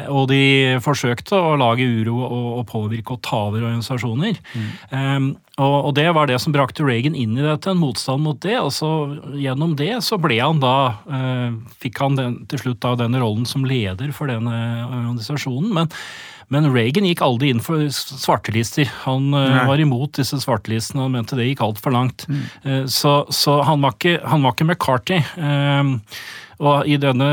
Og 0.09 0.29
de 0.31 0.79
forsøkte 0.85 1.37
å 1.37 1.57
lage 1.61 1.85
uro 1.85 2.21
og, 2.23 2.65
påvirke 2.71 3.17
og 3.17 3.23
ta 3.25 3.43
over 3.49 3.65
organisasjoner. 3.65 4.39
Mm. 4.55 5.31
og, 5.59 5.91
det 5.97 6.07
var 6.15 6.29
det 6.29 6.39
som 6.41 6.53
brakte 6.55 6.85
Reagan 6.87 7.17
inn 7.19 7.37
i 7.37 7.45
dette, 7.45 7.73
en 7.73 7.81
motstand 7.81 8.23
mot 8.23 8.41
det. 8.41 8.59
Og 8.61 8.71
så 8.75 8.91
gjennom 9.35 9.75
det 9.77 9.93
så 10.07 10.19
ble 10.21 10.39
han 10.41 10.63
da 10.63 10.75
Fikk 11.83 12.01
han 12.01 12.19
den, 12.19 12.37
til 12.51 12.63
slutt 12.63 12.83
da 12.85 12.95
denne 13.01 13.21
rollen 13.23 13.49
som 13.49 13.65
leder 13.67 14.13
for 14.17 14.31
denne 14.31 14.55
organisasjonen. 14.87 15.73
Men, 15.75 15.91
men 16.51 16.69
Reagan 16.75 17.07
gikk 17.07 17.23
aldri 17.23 17.53
inn 17.53 17.63
for 17.63 17.87
svartelister. 17.95 18.91
Han 19.05 19.31
eh, 19.31 19.49
Nei. 19.55 19.65
var 19.71 19.83
imot 19.83 20.19
disse 20.19 20.41
svartelistene 20.43 21.07
og 21.07 21.13
mente 21.15 21.39
det 21.39 21.47
gikk 21.47 21.63
altfor 21.67 21.95
langt. 21.95 22.27
Eh, 22.65 22.85
så 22.91 23.21
så 23.31 23.61
han, 23.67 23.83
var 23.85 23.95
ikke, 23.95 24.19
han 24.27 24.43
var 24.43 24.57
ikke 24.57 24.67
McCarthy. 24.67 25.21
Eh, 25.39 25.93
og 26.61 26.91
i, 26.91 26.99
denne, 27.01 27.29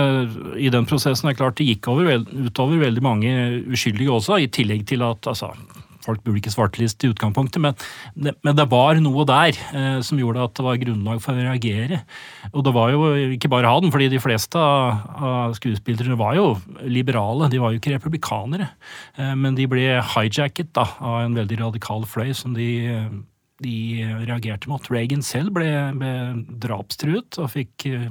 i 0.55 0.69
den 0.71 0.85
prosessen 0.87 1.27
er 1.27 1.35
det 1.35 1.41
klart 1.41 1.57
det 1.59 1.67
gikk 1.67 1.89
over, 1.91 2.21
utover 2.47 2.79
veldig 2.85 3.03
mange 3.03 3.33
uskyldige 3.73 4.13
også, 4.13 4.37
i 4.39 4.47
tillegg 4.53 4.85
til 4.87 5.03
at 5.03 5.27
altså, 5.27 5.51
folk 6.07 6.23
burde 6.23 6.41
ikke 6.41 6.53
svarteliste 6.53 7.07
i 7.07 7.13
utgangspunktet, 7.13 7.61
men 7.63 7.77
det, 8.15 8.33
men 8.45 8.57
det 8.57 8.67
var 8.71 8.99
noe 9.03 9.25
der 9.27 9.59
eh, 9.75 9.99
som 10.05 10.19
gjorde 10.21 10.47
at 10.47 10.55
det 10.57 10.65
var 10.65 10.81
grunnlag 10.81 11.21
for 11.23 11.35
å 11.35 11.45
reagere. 11.45 12.01
Og 12.53 12.65
det 12.65 12.73
var 12.75 12.93
jo 12.93 13.13
ikke 13.35 13.51
bare 13.51 13.71
han, 13.71 13.91
fordi 13.93 14.09
de 14.13 14.23
fleste 14.23 14.59
av, 14.61 15.05
av 15.17 15.57
skuespillerne 15.59 16.19
var 16.19 16.37
jo 16.39 16.49
liberale, 16.87 17.51
de 17.51 17.61
var 17.61 17.73
jo 17.73 17.81
ikke 17.81 17.95
republikanere. 17.95 18.71
Eh, 19.17 19.33
men 19.37 19.57
de 19.57 19.67
ble 19.69 19.87
hijacket 20.15 20.73
da, 20.77 20.87
av 20.99 21.25
en 21.25 21.37
veldig 21.37 21.61
radikal 21.67 22.07
fløy 22.07 22.33
som 22.37 22.55
de 22.57 22.69
eh, 22.91 23.09
de 23.63 24.05
reagerte 24.27 24.69
mot. 24.69 24.83
Reagan 24.91 25.23
selv 25.25 25.53
ble, 25.55 25.67
ble 25.97 26.11
drapstruet 26.61 27.39
og 27.41 27.49
fikk 27.53 27.87
eh, 27.89 28.07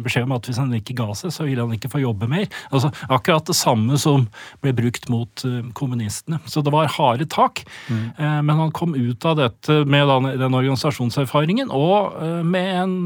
beskjed 0.00 0.26
om 0.26 0.34
at 0.36 0.48
hvis 0.48 0.60
han 0.60 0.72
ikke 0.76 0.96
ga 0.98 1.10
seg, 1.18 1.34
så 1.34 1.46
ville 1.46 1.62
han 1.62 1.76
ikke 1.76 1.92
få 1.92 2.02
jobbe 2.02 2.28
mer. 2.30 2.48
Altså 2.70 2.90
Akkurat 3.10 3.46
det 3.46 3.56
samme 3.58 3.98
som 4.00 4.26
ble 4.64 4.72
brukt 4.76 5.08
mot 5.12 5.44
uh, 5.46 5.60
kommunistene. 5.76 6.40
Så 6.50 6.62
det 6.64 6.72
var 6.74 6.90
harde 6.94 7.26
tak. 7.30 7.62
Mm. 7.88 8.02
Uh, 8.18 8.40
men 8.46 8.62
han 8.64 8.74
kom 8.76 8.96
ut 8.96 9.26
av 9.28 9.38
dette 9.38 9.80
med 9.86 10.10
den, 10.40 10.58
organisasjonserfaringen 10.60 11.70
og 11.74 12.16
med 12.44 12.82
en 12.82 12.96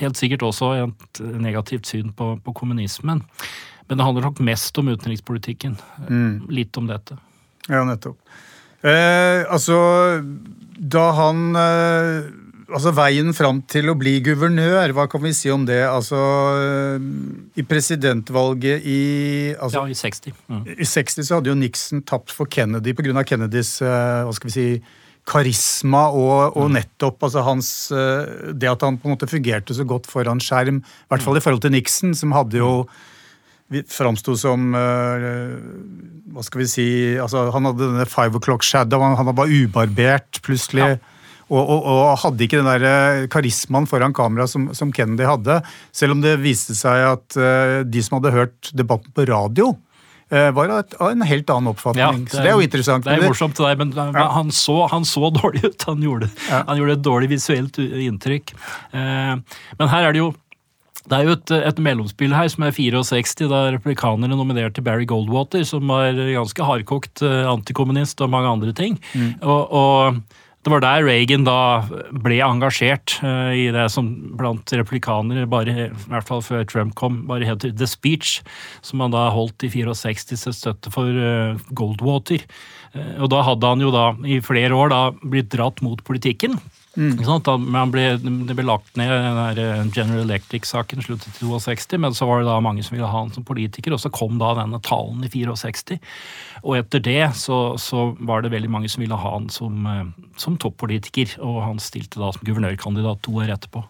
Helt 0.00 0.16
sikkert 0.16 0.40
også 0.46 0.70
et 0.78 1.18
negativt 1.36 1.84
syn 1.90 2.14
på, 2.16 2.30
på 2.40 2.54
kommunismen. 2.56 3.20
Men 3.88 3.98
det 3.98 4.06
handler 4.06 4.24
nok 4.24 4.40
mest 4.40 4.78
om 4.80 4.88
utenrikspolitikken. 4.88 5.76
Mm. 6.08 6.46
Litt 6.48 6.78
om 6.80 6.88
dette. 6.88 7.18
Ja, 7.68 7.82
nettopp. 7.84 8.16
Eh, 8.82 9.42
altså, 9.46 9.76
da 10.74 11.04
han 11.14 11.42
eh, 11.54 12.30
Altså 12.72 12.88
veien 12.96 13.34
fram 13.36 13.58
til 13.68 13.90
å 13.92 13.94
bli 14.00 14.14
guvernør, 14.24 14.94
hva 14.96 15.04
kan 15.10 15.20
vi 15.20 15.34
si 15.36 15.50
om 15.52 15.66
det? 15.68 15.82
Altså 15.84 16.16
eh, 16.56 17.04
I 17.60 17.64
presidentvalget 17.68 18.86
i 18.88 19.02
altså, 19.52 19.82
Ja, 19.82 19.92
i 19.92 19.98
60. 19.98 20.32
Mm. 20.48 20.62
I 20.72 20.88
60 20.88 21.28
så 21.28 21.38
hadde 21.38 21.52
jo 21.52 21.58
Nixon 21.58 22.00
tapt 22.08 22.32
for 22.32 22.48
Kennedy 22.48 22.94
pga. 22.96 23.26
Kennedys 23.28 23.74
eh, 23.84 24.22
hva 24.24 24.32
skal 24.36 24.48
vi 24.48 24.54
si, 24.56 24.66
karisma 25.28 26.06
og, 26.10 26.56
og, 26.56 26.66
mm. 26.70 26.78
nettopp 26.80 27.28
altså 27.28 27.44
hans 27.46 27.68
eh, 27.94 28.52
Det 28.56 28.70
at 28.72 28.82
han 28.86 28.98
på 28.98 29.08
en 29.08 29.14
måte 29.14 29.28
fungerte 29.30 29.76
så 29.76 29.86
godt 29.86 30.08
foran 30.10 30.40
skjerm, 30.42 30.80
i 30.82 31.12
hvert 31.12 31.26
fall 31.26 31.38
i 31.38 31.44
forhold 31.44 31.62
til 31.66 31.76
Nixon, 31.76 32.16
som 32.18 32.34
hadde 32.34 32.58
jo 32.62 32.72
framsto 33.90 34.34
som 34.38 34.72
uh, 34.76 35.56
Hva 36.32 36.44
skal 36.46 36.62
vi 36.62 36.68
si 36.70 36.86
altså, 37.20 37.46
Han 37.54 37.68
hadde 37.70 37.88
denne 37.88 38.08
five 38.08 38.38
o'clock 38.38 38.66
shadow, 38.66 39.02
han, 39.04 39.16
han 39.18 39.32
var 39.36 39.50
ubarbert 39.50 40.42
plutselig. 40.44 40.94
Ja. 40.94 41.00
Og, 41.52 41.60
og, 41.60 41.84
og, 41.84 42.02
hadde 42.22 42.46
ikke 42.46 42.62
den 42.62 42.68
der 42.70 42.84
eh, 42.88 43.24
karismaen 43.28 43.84
foran 43.84 44.14
kamera 44.16 44.46
som, 44.48 44.70
som, 44.72 44.88
Kennedy 44.94 45.26
hadde. 45.28 45.58
Selv 45.92 46.14
om 46.14 46.22
det 46.22 46.38
viste 46.40 46.72
seg 46.78 47.02
at 47.10 47.36
uh, 47.36 47.82
de 47.84 48.04
som 48.04 48.16
hadde 48.16 48.32
hørt 48.32 48.70
debatten 48.72 49.12
på 49.12 49.26
radio, 49.28 49.74
var 50.32 50.70
av 50.72 51.10
en 51.10 51.22
helt 51.28 51.50
annen 51.52 51.74
oppfatning. 51.74 52.00
Ja, 52.00 52.12
det, 52.16 52.30
så 52.32 52.40
det 52.40 52.48
er 52.48 52.54
jo 52.56 52.64
interessant. 52.64 53.04
Det 53.04 53.18
er 53.18 53.26
morsomt 53.28 53.52
til 53.58 53.66
deg, 53.66 53.82
men 53.82 53.90
ja. 53.92 54.22
han, 54.32 54.48
så, 54.56 54.78
han, 54.88 55.04
så, 55.04 55.28
dårlig 55.42 55.60
ut. 55.66 55.84
Han 55.90 56.06
gjorde, 56.06 56.30
ja. 56.46 56.62
han 56.70 56.80
gjorde 56.80 56.94
et 56.96 57.02
dårlig 57.04 57.28
visuelt 57.34 57.76
inntrykk. 57.76 58.54
men 58.96 59.92
her 59.92 60.08
er 60.08 60.16
det 60.16 60.22
jo 60.22 60.30
det 61.10 61.18
er 61.18 61.26
jo 61.26 61.34
et, 61.34 61.52
et, 61.56 61.80
mellomspill 61.82 62.34
her 62.36 62.50
som 62.52 62.66
er 62.66 62.76
64, 62.76 63.48
da 63.50 63.64
replikanerne 63.74 64.38
nominerte 64.38 64.84
Barry 64.84 65.06
Goldwater, 65.08 65.64
som 65.66 65.90
var 65.90 66.14
ganske 66.14 66.68
hardkokt 66.68 67.24
uh, 67.26 67.42
antikommunist 67.50 68.22
og 68.22 68.30
mange 68.32 68.52
andre 68.52 68.74
ting. 68.76 69.00
Mm. 69.16 69.34
Og, 69.42 69.74
og, 69.74 70.38
det 70.62 70.70
var 70.70 70.78
der 70.84 71.02
Reagan 71.02 71.42
da 71.42 71.82
ble 72.22 72.36
engasjert 72.46 73.16
uh, 73.24 73.50
i 73.50 73.64
det 73.74 73.88
som 73.90 74.12
blant 74.38 74.70
replikanere, 74.78 75.48
bare, 75.50 75.88
i 75.88 76.06
hvert 76.12 76.28
fall 76.28 76.44
før 76.46 76.62
Trump 76.70 76.94
kom, 76.98 77.24
bare 77.26 77.48
heter 77.48 77.74
The 77.74 77.88
Speech, 77.90 78.38
som 78.86 79.02
han 79.02 79.14
da 79.14 79.26
holdt 79.34 79.66
i 79.66 79.72
64 79.74 80.28
til 80.30 80.54
støtte 80.54 80.94
for 80.94 81.10
uh, 81.10 81.58
Goldwater. 81.74 82.46
og 83.18 83.26
da 83.32 83.42
hadde 83.42 83.74
han 83.74 83.82
jo 83.82 83.90
da 83.90 84.06
i 84.22 84.38
flere 84.44 84.76
år 84.76 84.94
da 84.94 85.02
blitt 85.18 85.50
dratt 85.50 85.82
mot 85.82 85.98
politikken. 86.06 86.60
Mm. 86.92 87.16
Ble, 87.88 88.02
det 88.20 88.54
ble 88.58 88.64
lagt 88.68 88.98
ned 89.00 89.08
den 89.08 89.60
eh, 89.62 89.84
General 89.94 90.26
Electric-saken 90.26 91.00
sluttet 91.04 91.40
i 91.40 91.48
62, 91.48 92.00
men 92.02 92.12
så 92.14 92.28
var 92.28 92.42
det 92.42 92.50
da 92.50 92.58
mange 92.60 92.84
som 92.84 92.96
ville 92.96 93.08
ha 93.08 93.22
han 93.22 93.32
som 93.32 93.46
politiker, 93.48 93.94
og 93.96 94.02
så 94.02 94.12
kom 94.12 94.36
da 94.40 94.52
denne 94.58 94.80
talen 94.84 95.24
i 95.24 95.30
64. 95.32 95.96
Og 96.62 96.76
etter 96.76 97.00
det 97.00 97.22
så, 97.40 97.78
så 97.80 98.10
var 98.20 98.44
det 98.44 98.52
veldig 98.52 98.70
mange 98.72 98.92
som 98.92 99.04
ville 99.04 99.16
ha 99.16 99.34
han 99.38 99.48
som, 99.52 99.86
eh, 99.88 100.04
som 100.36 100.60
toppolitiker, 100.60 101.38
og 101.40 101.62
han 101.64 101.80
stilte 101.80 102.20
da 102.20 102.28
som 102.36 102.44
guvernørkandidat 102.44 103.24
to 103.24 103.40
år 103.40 103.56
etterpå. 103.56 103.86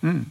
Mm. 0.00 0.24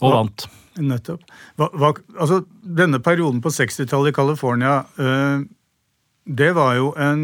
Og 0.00 0.16
vant. 0.16 0.48
Nettopp. 0.80 1.24
Hva, 1.60 1.68
hva, 1.76 1.94
altså, 2.16 2.40
denne 2.64 3.02
perioden 3.04 3.42
på 3.44 3.52
60-tallet 3.52 4.14
i 4.14 4.16
California 4.16 4.78
øh, 4.96 5.42
det 6.28 6.50
var 6.54 6.74
jo 6.76 6.90
en 7.00 7.22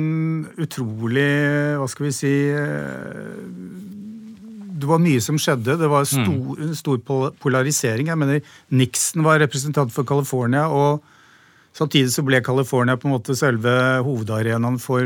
utrolig 0.56 1.28
Hva 1.76 1.86
skal 1.90 2.06
vi 2.08 2.12
si 2.16 2.32
Det 4.76 4.88
var 4.88 5.02
mye 5.02 5.20
som 5.24 5.38
skjedde. 5.40 5.76
Det 5.80 5.90
var 5.90 6.08
stor, 6.08 6.56
mm. 6.56 6.72
stor 6.76 6.98
polarisering. 7.40 8.08
Jeg 8.08 8.20
mener, 8.20 8.40
Nixon 8.72 9.24
var 9.24 9.40
representant 9.40 9.92
for 9.92 10.04
California, 10.08 10.66
og 10.68 11.04
samtidig 11.76 12.12
så 12.12 12.24
ble 12.26 12.42
California 12.44 12.96
på 13.00 13.08
en 13.08 13.14
måte 13.16 13.36
selve 13.38 13.72
hovedarenaen 14.04 14.76
for 14.82 15.00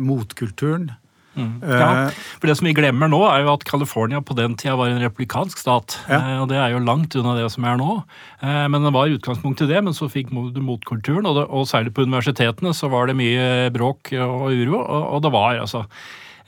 motkulturen. 0.00 0.90
Mm. 1.38 1.62
Ja, 1.62 2.10
for 2.10 2.50
Det 2.50 2.56
som 2.58 2.66
vi 2.66 2.74
glemmer 2.74 3.10
nå, 3.10 3.20
er 3.28 3.44
jo 3.44 3.52
at 3.54 3.66
California 3.68 4.20
på 4.22 4.34
den 4.38 4.56
tida 4.58 4.76
var 4.78 4.90
en 4.90 5.02
replikansk 5.02 5.60
stat. 5.62 5.98
Ja. 6.08 6.18
Eh, 6.18 6.38
og 6.42 6.48
Det 6.50 6.58
er 6.58 6.74
jo 6.74 6.82
langt 6.82 7.14
unna 7.14 7.36
det 7.38 7.50
som 7.54 7.64
er 7.64 7.78
nå. 7.78 8.02
Eh, 8.42 8.66
men 8.68 8.82
det 8.82 8.94
var 8.94 9.12
utgangspunktet 9.12 9.70
det, 9.70 9.82
men 9.84 9.94
så 9.94 10.10
fikk 10.10 10.30
du 10.30 10.60
motkulturen. 10.60 11.26
Og, 11.26 11.36
det, 11.38 11.46
og, 11.48 11.68
særlig 11.70 11.94
på 11.94 12.02
universitetene 12.02 12.74
så 12.74 12.90
var 12.90 13.06
det 13.06 13.18
mye 13.20 13.70
bråk 13.70 14.12
og 14.18 14.50
uro. 14.50 14.80
Og, 14.80 15.06
og 15.14 15.22
det 15.22 15.32
var 15.32 15.62
altså 15.62 15.84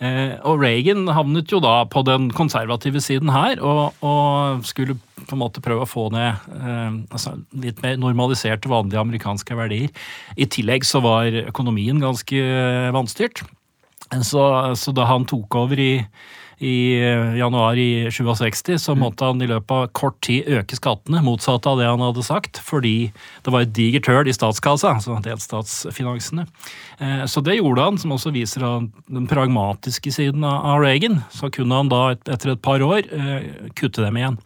eh, 0.02 0.34
og 0.42 0.58
Reagan 0.58 1.06
havnet 1.06 1.52
jo 1.52 1.62
da 1.62 1.84
på 1.86 2.02
den 2.02 2.32
konservative 2.34 3.00
siden 3.00 3.30
her, 3.30 3.62
og, 3.62 3.94
og 4.02 4.66
skulle 4.66 4.98
på 5.22 5.36
en 5.36 5.44
måte 5.44 5.62
prøve 5.62 5.86
å 5.86 5.86
få 5.86 6.08
ned 6.10 6.34
altså 7.14 7.36
litt 7.54 7.78
mer 7.84 7.94
normaliserte, 8.02 8.66
vanlige 8.66 8.98
amerikanske 8.98 9.54
verdier. 9.54 9.92
I 10.34 10.50
tillegg 10.50 10.82
så 10.82 10.98
var 11.04 11.30
økonomien 11.46 12.02
ganske 12.02 12.42
vanstyrt. 12.90 13.44
Så, 14.20 14.44
så, 14.76 14.92
da 14.92 15.06
han 15.08 15.24
tok 15.28 15.54
over 15.56 15.80
i, 15.80 15.92
i 16.60 16.74
eh, 17.00 17.36
januar 17.38 17.78
i 17.80 18.10
67, 18.12 18.76
så 18.78 18.92
mm. 18.92 19.00
måtte 19.00 19.28
han 19.30 19.40
i 19.40 19.48
løpet 19.48 19.72
av 19.72 19.86
kort 19.96 20.18
tid 20.26 20.50
øke 20.52 20.76
skattene, 20.76 21.22
motsatt 21.24 21.66
av 21.70 21.80
det 21.80 21.88
han 21.88 22.04
hadde 22.04 22.24
sagt, 22.26 22.60
fordi 22.60 23.12
det 23.46 23.54
var 23.54 23.64
et 23.64 23.72
digert 23.76 24.10
høl 24.12 24.28
i 24.28 24.36
statskassa, 24.36 24.92
altså 24.98 25.16
delstatsfinansene. 25.24 26.44
Eh, 27.00 27.24
så 27.30 27.44
det 27.44 27.56
gjorde 27.56 27.88
han, 27.88 28.00
som 28.02 28.12
også 28.18 28.34
viser 28.36 28.66
den 29.08 29.28
pragmatiske 29.30 30.12
siden 30.12 30.44
av 30.44 30.82
Reagan. 30.84 31.22
Så 31.32 31.48
kunne 31.54 31.80
han 31.80 31.92
da 31.92 32.02
etter 32.18 32.52
et 32.52 32.64
par 32.64 32.84
år 32.84 33.08
eh, 33.08 33.70
kutte 33.78 34.04
dem 34.04 34.20
igjen. 34.20 34.42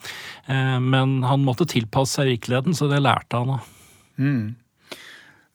Men 0.46 1.24
han 1.26 1.42
måtte 1.42 1.66
tilpasse 1.66 2.20
seg 2.20 2.29
virkeligheten, 2.31 2.76
så 2.79 2.87
det 2.87 3.00
lærte 3.02 3.40
han 3.40 3.57
av. 3.57 3.64
Mm. 4.14 4.55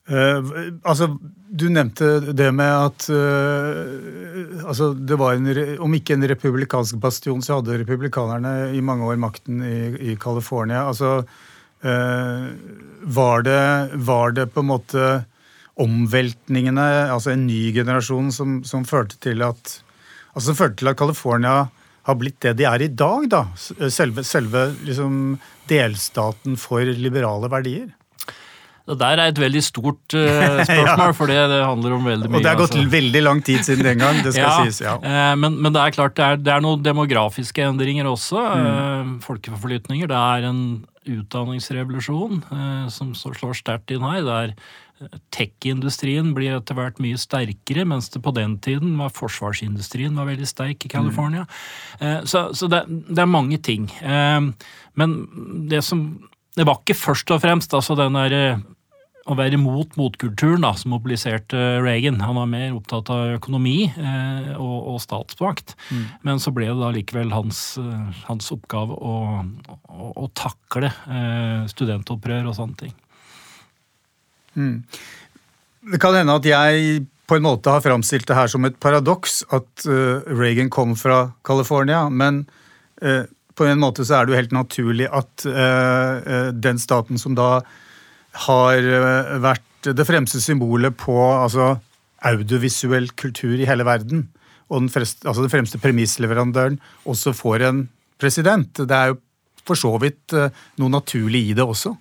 Uh, 0.09 0.71
altså, 0.81 1.13
Du 1.51 1.67
nevnte 1.69 2.33
det 2.33 2.47
med 2.55 2.71
at 2.71 3.05
uh, 3.13 4.63
altså 4.65 4.93
det 4.97 5.17
var 5.19 5.35
en, 5.35 5.51
Om 5.83 5.93
ikke 5.93 6.15
en 6.15 6.25
republikansk 6.31 6.97
bastion, 7.03 7.41
så 7.43 7.59
hadde 7.59 7.77
republikanerne 7.83 8.71
i 8.73 8.81
mange 8.81 9.05
år 9.05 9.19
makten 9.21 9.61
i, 9.61 10.13
i 10.13 10.15
California. 10.17 10.87
Altså, 10.87 11.21
uh, 11.85 12.47
var, 13.01 13.45
det, 13.45 13.61
var, 14.07 14.31
det, 14.31 14.49
på 14.53 14.63
en 14.63 14.71
måte 14.71 15.11
omveltningene, 15.81 16.87
altså 17.13 17.31
en 17.33 17.47
ny 17.47 17.71
generasjon, 17.73 18.31
som, 18.33 18.59
som 18.67 18.83
førte 18.85 19.17
til 19.21 19.41
at 19.45 19.79
altså 20.33 20.51
som 20.51 20.57
førte 20.59 20.81
til 20.81 20.91
at 20.91 20.99
California 20.99 21.55
har 22.07 22.17
blitt 22.17 22.41
det 22.43 22.55
de 22.59 22.65
er 22.67 22.83
i 22.85 22.91
dag, 22.91 23.27
da? 23.29 23.41
Selve, 23.57 24.23
selve 24.25 24.67
liksom, 24.85 25.37
delstaten 25.69 26.57
for 26.59 26.85
liberale 26.85 27.49
verdier? 27.51 27.91
Det 28.89 28.97
der 28.97 29.21
er 29.21 29.31
et 29.31 29.39
veldig 29.39 29.61
stort 29.63 30.15
uh, 30.17 30.61
spørsmål, 30.65 31.05
ja. 31.05 31.15
for 31.17 31.31
det, 31.31 31.39
handler 31.61 31.95
om 31.97 32.05
veldig 32.07 32.29
mye. 32.29 32.39
Og 32.39 32.45
det 32.45 32.51
har 32.51 32.59
gått 32.59 32.75
altså. 32.75 32.91
veldig 32.95 33.23
lang 33.23 33.41
tid 33.45 33.65
siden 33.67 33.87
den 33.91 34.03
gang, 34.03 34.21
det 34.25 34.33
skal 34.35 34.47
ja, 34.49 34.53
sies. 34.65 34.81
ja. 34.83 34.97
Uh, 34.97 35.33
men, 35.39 35.57
men, 35.61 35.71
det 35.75 35.83
er 35.83 35.97
klart 35.97 36.17
det 36.17 36.27
er, 36.27 36.39
det 36.41 36.53
er 36.55 36.63
noen 36.65 36.83
demografiske 36.85 37.65
endringer 37.67 38.09
også. 38.09 38.41
Mm. 38.41 38.69
Uh, 38.69 39.11
folkeforflytninger. 39.27 40.09
Det 40.11 40.21
er 40.35 40.49
en 40.51 40.63
utdanningsrevolusjon 41.01 42.43
som 42.93 43.07
slår 43.17 43.55
sterkt 43.57 43.89
inn 43.89 44.03
her. 44.05 44.19
Det 44.21 44.35
er 44.37 44.51
Tech-industrien 45.33 46.27
blir 46.37 46.59
etter 46.59 46.77
hvert 46.77 46.99
mye 47.01 47.17
sterkere, 47.17 47.87
mens 47.89 48.11
det 48.13 48.21
på 48.21 48.29
den 48.37 48.59
tiden 48.61 48.93
var 48.99 49.09
forsvarsindustrien 49.17 50.13
var 50.13 50.29
veldig 50.29 50.45
sterk 50.45 50.85
i 50.85 50.91
California. 50.93 51.47
Mm. 51.97 52.27
Så, 52.29 52.43
så 52.53 52.69
det, 52.69 52.83
det, 53.09 53.17
er 53.17 53.31
mange 53.33 53.57
ting. 53.65 53.89
Men 54.93 55.17
det 55.73 55.81
som 55.89 56.05
Det 56.57 56.67
var 56.67 56.81
ikke 56.81 56.97
først 56.99 57.31
og 57.31 57.41
fremst 57.43 57.73
altså 57.77 57.95
den 57.95 58.17
der, 58.17 58.59
å 59.29 59.37
være 59.37 59.55
imot 59.57 59.95
motkulturen 59.99 60.65
da, 60.65 60.71
som 60.77 60.93
mobiliserte 60.95 61.59
Reagan. 61.83 62.19
Han 62.25 62.39
var 62.39 62.49
mer 62.49 62.73
opptatt 62.75 63.11
av 63.13 63.35
økonomi 63.37 63.85
eh, 63.87 64.51
og, 64.57 64.77
og, 64.95 64.97
statsmakt. 65.03 65.75
Mm. 65.91 66.03
Men 66.27 66.41
så 66.41 66.53
ble 66.55 66.71
det 66.71 66.79
da 66.79 66.89
likevel 66.95 67.33
hans, 67.35 67.61
eh, 67.81 68.23
hans 68.27 68.51
oppgave 68.55 68.97
å, 68.97 69.15
å, 69.45 70.11
å 70.25 70.29
takle 70.37 70.89
eh, 70.89 71.63
studentopprør 71.71 72.49
og 72.49 72.57
sånne 72.57 72.79
ting. 72.81 72.95
Mm. 74.57 74.77
Det 75.93 76.01
kan 76.01 76.17
hende 76.17 76.37
at 76.41 76.47
jeg 76.49 77.05
på 77.29 77.37
en 77.37 77.45
måte 77.45 77.71
har 77.71 77.83
framstilt 77.83 78.27
det 78.27 78.35
her 78.35 78.49
som 78.51 78.65
et 78.67 78.75
paradoks 78.83 79.41
at 79.55 79.85
uh, 79.87 80.19
Reagan 80.27 80.67
kom 80.73 80.97
fra 80.99 81.29
California, 81.47 82.03
men 82.11 82.43
uh, 82.99 83.23
på 83.61 83.69
en 83.69 83.81
måte 83.81 84.05
så 84.07 84.17
er 84.17 84.25
det 84.25 84.33
jo 84.33 84.41
helt 84.41 84.57
naturlig 84.57 85.07
at 85.13 85.45
uh, 85.45 86.49
den 86.51 86.81
staten 86.81 87.21
som 87.21 87.37
da 87.37 87.61
har 88.47 88.77
eh, 88.79 89.31
vært 89.43 89.89
det 89.91 90.05
fremste 90.07 90.39
symbolet 90.39 90.95
på 90.99 91.15
altså, 91.19 91.73
audiovisuell 92.27 93.09
kultur 93.19 93.57
i 93.59 93.67
hele 93.67 93.83
verden. 93.87 94.29
og 94.69 94.85
den, 94.85 94.89
fremste, 94.93 95.27
altså 95.27 95.43
den 95.43 95.51
fremste 95.51 95.79
premissleverandøren 95.83 96.77
også 97.03 97.33
får 97.35 97.65
en 97.67 97.81
president. 98.21 98.71
Det 98.71 98.95
er 98.95 99.11
jo 99.11 99.17
for 99.67 99.75
så 99.75 99.91
vidt 99.99 100.33
eh, 100.37 100.53
noe 100.79 100.93
naturlig 100.93 101.49
i 101.49 101.57
det 101.57 101.65
også. 101.65 101.91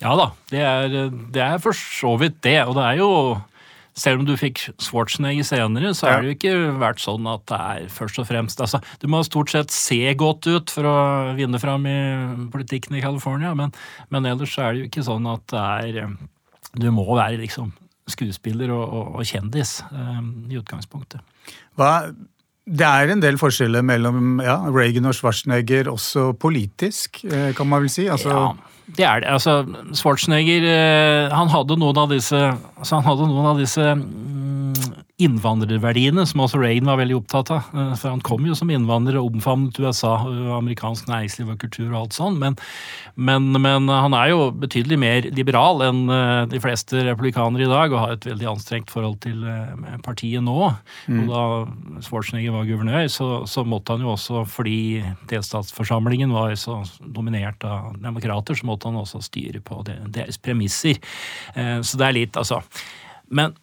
Ja 0.00 0.14
da, 0.16 0.30
det 0.52 0.62
er, 0.62 1.10
det 1.10 1.42
er 1.42 1.58
for 1.58 1.74
så 1.76 2.14
vidt 2.20 2.38
det. 2.46 2.60
Og 2.68 2.76
det 2.78 2.86
er 2.86 3.00
jo 3.00 3.10
selv 3.98 4.22
om 4.22 4.26
du 4.28 4.36
fikk 4.38 4.62
Schwarzenegger 4.82 5.46
senere, 5.46 5.92
så 5.96 6.08
har 6.08 6.22
det 6.22 6.30
jo 6.30 6.36
ikke 6.36 6.54
vært 6.80 7.02
sånn 7.02 7.26
at 7.30 7.44
det 7.50 7.60
er 7.60 7.92
først 7.92 8.20
og 8.22 8.28
fremst 8.28 8.62
altså, 8.62 8.80
Du 9.02 9.08
må 9.10 9.22
stort 9.26 9.52
sett 9.52 9.74
se 9.74 10.00
godt 10.18 10.48
ut 10.50 10.72
for 10.72 10.88
å 10.88 10.96
vinne 11.38 11.60
fram 11.62 11.86
i 11.90 11.98
politikken 12.52 12.98
i 12.98 13.04
California, 13.04 13.54
men, 13.58 13.74
men 14.12 14.28
ellers 14.30 14.56
er 14.58 14.72
det 14.72 14.84
jo 14.84 14.90
ikke 14.90 15.06
sånn 15.06 15.28
at 15.30 15.46
det 15.52 15.66
er 16.00 16.12
Du 16.78 16.90
må 16.94 17.06
være 17.10 17.40
liksom 17.42 17.72
skuespiller 18.10 18.72
og, 18.74 18.84
og, 18.84 19.14
og 19.20 19.26
kjendis 19.28 19.80
um, 19.94 20.30
i 20.50 20.58
utgangspunktet. 20.58 21.22
Hva, 21.78 22.10
det 22.66 22.86
er 22.86 23.12
en 23.12 23.22
del 23.22 23.38
forskjeller 23.40 23.84
mellom 23.86 24.40
ja, 24.44 24.56
Reagan 24.70 25.08
og 25.10 25.16
Schwarzenegger, 25.16 25.90
også 25.92 26.32
politisk, 26.38 27.22
eh, 27.26 27.50
kan 27.56 27.70
man 27.70 27.84
vel 27.84 27.92
si? 27.92 28.06
Altså, 28.10 28.34
ja. 28.34 28.50
Det 28.96 29.06
er 29.06 29.22
det. 29.22 29.30
Altså, 29.30 29.60
Schwarzenegger 29.96 30.66
eh, 30.70 31.34
han 31.34 31.52
hadde 31.52 31.78
noen 31.80 32.00
av 32.00 32.10
disse, 32.12 32.40
altså 32.78 32.98
han 32.98 33.06
hadde 33.06 33.28
noen 33.30 33.50
av 33.52 33.60
disse 33.60 33.86
mm, 33.94 34.90
innvandrerverdiene, 35.20 36.24
som 36.28 36.42
også 36.44 36.60
Reagan 36.60 36.88
var 36.88 36.98
veldig 37.00 37.16
opptatt 37.18 37.50
av. 37.54 37.68
Eh, 37.74 37.92
for 37.98 38.12
han 38.12 38.22
kom 38.24 38.46
jo 38.48 38.56
som 38.56 38.70
innvandrer 38.72 39.18
og 39.20 39.34
omfavnet 39.34 39.78
USA, 39.80 40.14
amerikansk 40.56 41.10
næringsliv 41.10 41.52
og 41.52 41.60
kultur 41.62 41.88
og 41.90 41.98
alt 42.02 42.16
sånn. 42.16 42.38
Men, 42.40 42.56
men, 43.14 43.50
men, 43.56 43.88
han 43.90 44.16
er 44.16 44.32
jo 44.32 44.50
betydelig 44.62 44.98
mer 45.00 45.28
liberal 45.36 45.84
enn 45.86 46.02
eh, 46.14 46.44
de 46.52 46.62
fleste 46.62 47.04
republikanere 47.08 47.66
i 47.66 47.70
dag, 47.70 47.92
og 47.92 48.04
har 48.04 48.16
et 48.16 48.28
veldig 48.30 48.50
anstrengt 48.54 48.92
forhold 48.92 49.20
til 49.24 49.44
eh, 49.44 49.98
partiet 50.06 50.44
nå. 50.46 50.70
Mm. 51.10 51.24
Og 51.24 51.34
da 51.34 51.44
Schwarzenegger 52.06 52.56
var 52.56 52.68
guvernør, 52.68 53.10
så, 53.12 53.30
så, 53.50 53.66
måtte 53.70 53.94
han 53.94 54.06
jo 54.06 54.14
også, 54.14 54.44
fordi 54.48 55.02
delstatsforsamlingen 55.30 56.32
var 56.34 56.56
så 56.58 56.80
dominert 57.00 57.62
av 57.66 57.92
demokrater, 58.00 58.56
så 58.56 58.66
måtte 58.66 58.88
han 58.88 58.98
også 59.00 59.20
styre 59.24 59.60
på 59.64 59.82
deres 59.86 60.40
premisser. 60.40 60.96
Så 61.54 61.98
det 62.00 62.06
er 62.06 62.16
litt, 62.16 62.38
altså 62.40 62.62
men, 63.30 63.54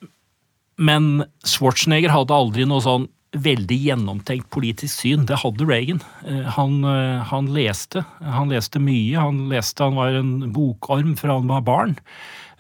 men 0.78 1.26
Schwarzenegger 1.46 2.14
hadde 2.14 2.36
aldri 2.36 2.66
noe 2.70 2.84
sånn 2.86 3.08
veldig 3.38 3.78
gjennomtenkt 3.82 4.50
politisk 4.54 5.02
syn. 5.02 5.26
Det 5.28 5.40
hadde 5.42 5.68
Reagan. 5.68 6.02
Eh, 6.26 6.46
han, 6.58 6.80
eh, 6.88 7.24
han, 7.28 7.50
leste. 7.54 8.06
Han 8.22 8.54
leste 8.54 8.80
mye. 8.82 9.18
Han 9.20 9.48
leste, 9.52 9.84
han 9.84 9.98
var 10.00 10.16
en 10.16 10.52
bokorm 10.54 11.16
fra 11.20 11.38
han 11.38 11.52
var 11.52 11.66
barn. 11.68 11.98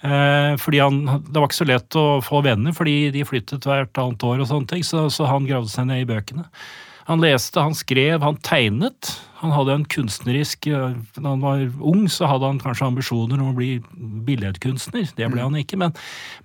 Eh, 0.02 0.56
fordi 0.62 0.80
han, 0.80 1.06
Det 1.06 1.40
var 1.40 1.48
ikke 1.48 1.64
så 1.64 1.72
lett 1.72 1.96
å 1.96 2.22
få 2.22 2.44
venner, 2.46 2.76
fordi 2.76 3.12
de 3.12 3.26
flyttet 3.26 3.66
hvert 3.66 3.98
annet 3.98 4.24
år, 4.24 4.42
og 4.42 4.48
sånne 4.50 4.68
ting, 4.68 4.84
så, 4.84 5.08
så 5.10 5.26
han 5.26 5.48
gravde 5.48 5.72
seg 5.72 5.88
ned 5.88 6.04
i 6.04 6.10
bøkene. 6.10 6.46
Han 7.08 7.24
leste, 7.24 7.64
han 7.64 7.74
skrev, 7.74 8.22
han 8.22 8.38
tegnet. 8.44 9.16
Han 9.42 9.54
hadde 9.54 9.76
en 9.76 9.86
kunstnerisk 9.86 10.66
Da 10.70 11.22
han 11.22 11.44
var 11.44 11.62
ung, 11.78 12.08
så 12.10 12.30
hadde 12.30 12.50
han 12.50 12.62
kanskje 12.62 12.88
ambisjoner 12.88 13.42
om 13.42 13.52
å 13.52 13.58
bli 13.58 13.78
billedkunstner. 14.28 15.12
Det 15.18 15.30
ble 15.32 15.44
han 15.44 15.58
ikke, 15.60 15.80
men, 15.82 15.94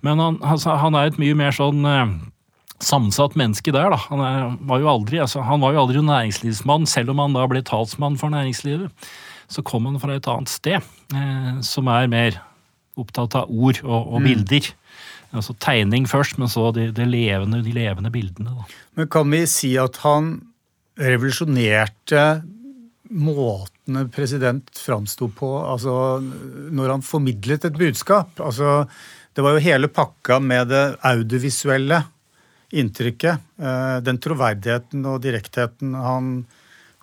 men 0.05 0.21
han, 0.21 0.39
altså, 0.45 0.77
han, 0.81 0.97
er 0.97 1.09
et 1.09 1.19
mye 1.21 1.37
mer 1.37 1.55
sånn 1.55 1.81
eh, 1.89 2.13
sammensatt 2.83 3.37
menneske 3.39 3.73
der, 3.73 3.93
da. 3.93 3.99
Han, 4.09 4.23
er, 4.23 4.47
var 4.69 4.83
jo 4.83 4.91
aldri, 4.91 5.21
altså, 5.23 5.43
han 5.47 5.63
var 5.63 5.75
jo 5.75 5.83
aldri 5.85 6.03
næringslivsmann, 6.05 6.87
selv 6.89 7.13
om 7.13 7.23
han 7.23 7.37
da 7.37 7.47
ble 7.49 7.63
talsmann 7.65 8.19
for 8.21 8.33
næringslivet. 8.33 9.11
Så 9.51 9.65
kom 9.65 9.87
han 9.89 9.99
fra 10.01 10.15
et 10.17 10.29
annet 10.29 10.51
sted, 10.51 10.93
eh, 11.13 11.51
som 11.65 11.89
er 11.91 12.09
mer 12.11 12.39
opptatt 12.99 13.35
av 13.39 13.49
ord 13.49 13.81
og, 13.83 13.99
og 13.99 14.21
mm. 14.21 14.29
bilder. 14.29 14.71
Altså 15.33 15.55
tegning 15.57 16.05
først, 16.09 16.37
men 16.37 16.51
så 16.51 16.69
de, 16.75 16.91
de, 16.93 17.05
levende, 17.09 17.63
de 17.65 17.73
levende, 17.73 18.11
bildene. 18.13 18.53
Da. 18.53 18.81
Men 18.99 19.09
kan 19.13 19.31
vi 19.33 19.41
si 19.49 19.73
at 19.81 19.97
han 20.05 20.35
revolusjonerte 21.01 22.43
måten 23.09 23.99
en 23.99 24.09
president 24.13 24.69
framsto 24.79 25.27
på 25.35 25.49
altså 25.59 25.93
når 26.23 26.95
han 26.95 27.05
formidlet 27.05 27.67
et 27.67 27.77
budskap. 27.77 28.39
Altså, 28.39 28.83
det 29.35 29.43
var 29.43 29.57
jo 29.57 29.65
hele 29.65 29.89
pakka 29.91 30.39
med 30.39 30.71
det 30.71 30.83
audiovisuelle 31.03 32.03
inntrykket. 32.73 33.47
Eh, 33.61 33.95
den 34.05 34.19
troverdigheten 34.21 35.05
og 35.09 35.21
direktheten 35.23 35.93
han 35.97 36.35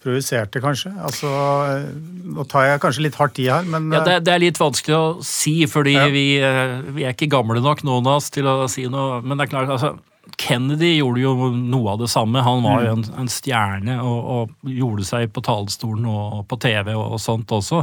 projiserte, 0.01 0.63
kanskje. 0.65 0.93
Altså, 1.05 1.31
eh, 1.69 1.89
Nå 2.31 2.47
tar 2.49 2.67
jeg 2.67 2.83
kanskje 2.83 3.05
litt 3.05 3.19
hardt 3.21 3.39
i 3.43 3.51
her, 3.53 3.67
men 3.69 3.91
ja, 3.93 4.03
det, 4.07 4.21
det, 4.27 4.35
er 4.35 4.43
litt 4.43 4.61
vanskelig 4.61 4.97
å 4.97 5.09
si, 5.27 5.59
fordi 5.69 5.97
ja. 5.97 6.07
vi, 6.13 6.27
eh, 6.41 6.79
vi, 6.95 7.05
er 7.05 7.15
ikke 7.15 7.31
gamle 7.31 7.61
nok, 7.63 7.85
noen 7.87 8.09
av 8.09 8.21
oss, 8.21 8.31
til 8.33 8.49
å 8.49 8.65
si 8.71 8.87
noe. 8.91 9.21
Men 9.21 9.37
det 9.37 9.47
er 9.47 9.53
klart, 9.53 9.75
altså, 9.77 9.99
Kennedy 10.41 10.95
gjorde 10.97 11.23
jo 11.23 11.51
noe 11.53 11.93
av 11.93 12.01
det 12.01 12.09
samme. 12.13 12.41
Han 12.45 12.65
var 12.65 12.85
jo 12.87 12.95
mm. 12.95 13.03
en, 13.03 13.19
en 13.23 13.31
stjerne 13.31 13.97
og, 14.01 14.21
og, 14.35 14.55
gjorde 14.71 15.05
seg 15.09 15.33
på 15.35 15.43
talerstolen 15.45 16.09
og 16.09 16.43
på 16.51 16.59
TV 16.63 16.93
og, 16.95 17.05
og, 17.17 17.21
sånt 17.23 17.53
også. 17.55 17.83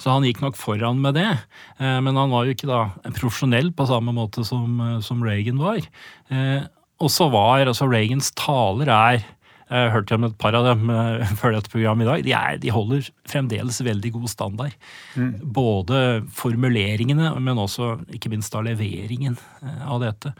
Så 0.00 0.12
han 0.12 0.26
gikk 0.26 0.40
nok 0.44 0.58
foran 0.58 1.02
med 1.04 1.18
det. 1.18 1.28
Eh, 1.78 1.98
men 2.04 2.18
han 2.18 2.32
var 2.32 2.48
jo 2.48 2.56
ikke 2.56 2.70
da 2.70 2.82
profesjonell 3.12 3.72
på 3.76 3.88
samme 3.90 4.14
måte 4.16 4.46
som, 4.48 4.80
eh, 4.84 4.98
som 5.04 5.24
Reagan 5.24 5.60
var. 5.60 5.84
Eh, 6.32 6.62
og 6.98 7.12
så 7.14 7.28
var 7.30 7.62
altså 7.62 7.86
Reagans 7.86 8.32
taler 8.38 8.90
er 8.90 9.26
jeg 9.68 9.92
hørte 9.92 10.16
om 10.16 10.24
et 10.24 10.36
par 10.40 10.56
av 10.56 10.64
dem 10.64 10.88
uh, 10.88 11.20
før 11.40 11.52
dette 11.56 11.70
programmet 11.72 12.06
i 12.06 12.08
dag. 12.08 12.24
De, 12.24 12.34
er, 12.36 12.60
de 12.62 12.72
holder 12.72 13.08
fremdeles 13.28 13.80
veldig 13.84 14.12
god 14.14 14.30
standard. 14.32 14.76
Mm. 15.12 15.32
Både 15.54 16.00
formuleringene, 16.38 17.34
men 17.44 17.60
også 17.60 17.96
ikke 18.16 18.32
minst 18.32 18.54
da 18.54 18.62
leveringen 18.64 19.36
uh, 19.36 19.82
av 19.92 20.00
dette. 20.06 20.32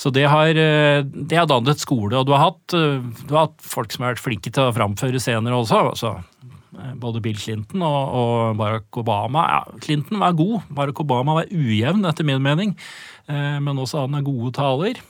Så 0.00 0.12
det 0.16 0.24
har, 0.32 0.56
uh, 0.56 1.02
det 1.04 1.36
har 1.36 1.50
dannet 1.50 1.82
skole. 1.82 2.16
Og 2.16 2.28
du 2.28 2.32
har, 2.32 2.46
hatt, 2.48 2.72
du 2.72 3.34
har, 3.34 3.50
hatt, 3.50 3.58
folk 3.60 3.92
som 3.92 4.06
har 4.06 4.14
vært 4.14 4.24
flinke 4.24 4.52
til 4.52 4.70
å 4.70 4.76
framføre 4.76 5.20
scener 5.20 5.56
også. 5.56 5.84
altså 5.92 6.16
både 6.96 7.20
Bill 7.20 7.36
Clinton 7.36 7.82
og, 7.84 8.12
og 8.16 8.56
Barack 8.56 8.96
Obama. 8.96 9.42
Ja, 9.50 9.78
Clinton 9.84 10.22
var 10.22 10.38
god, 10.38 10.70
Barack 10.72 11.02
Obama 11.02 11.34
var 11.42 11.50
ujevn, 11.52 12.06
etter 12.08 12.24
min 12.24 12.40
mening. 12.40 12.72
Men 13.26 13.82
også 13.82 14.06
han 14.06 14.16
er 14.16 14.24
gode 14.24 14.54
taler. 14.56 15.02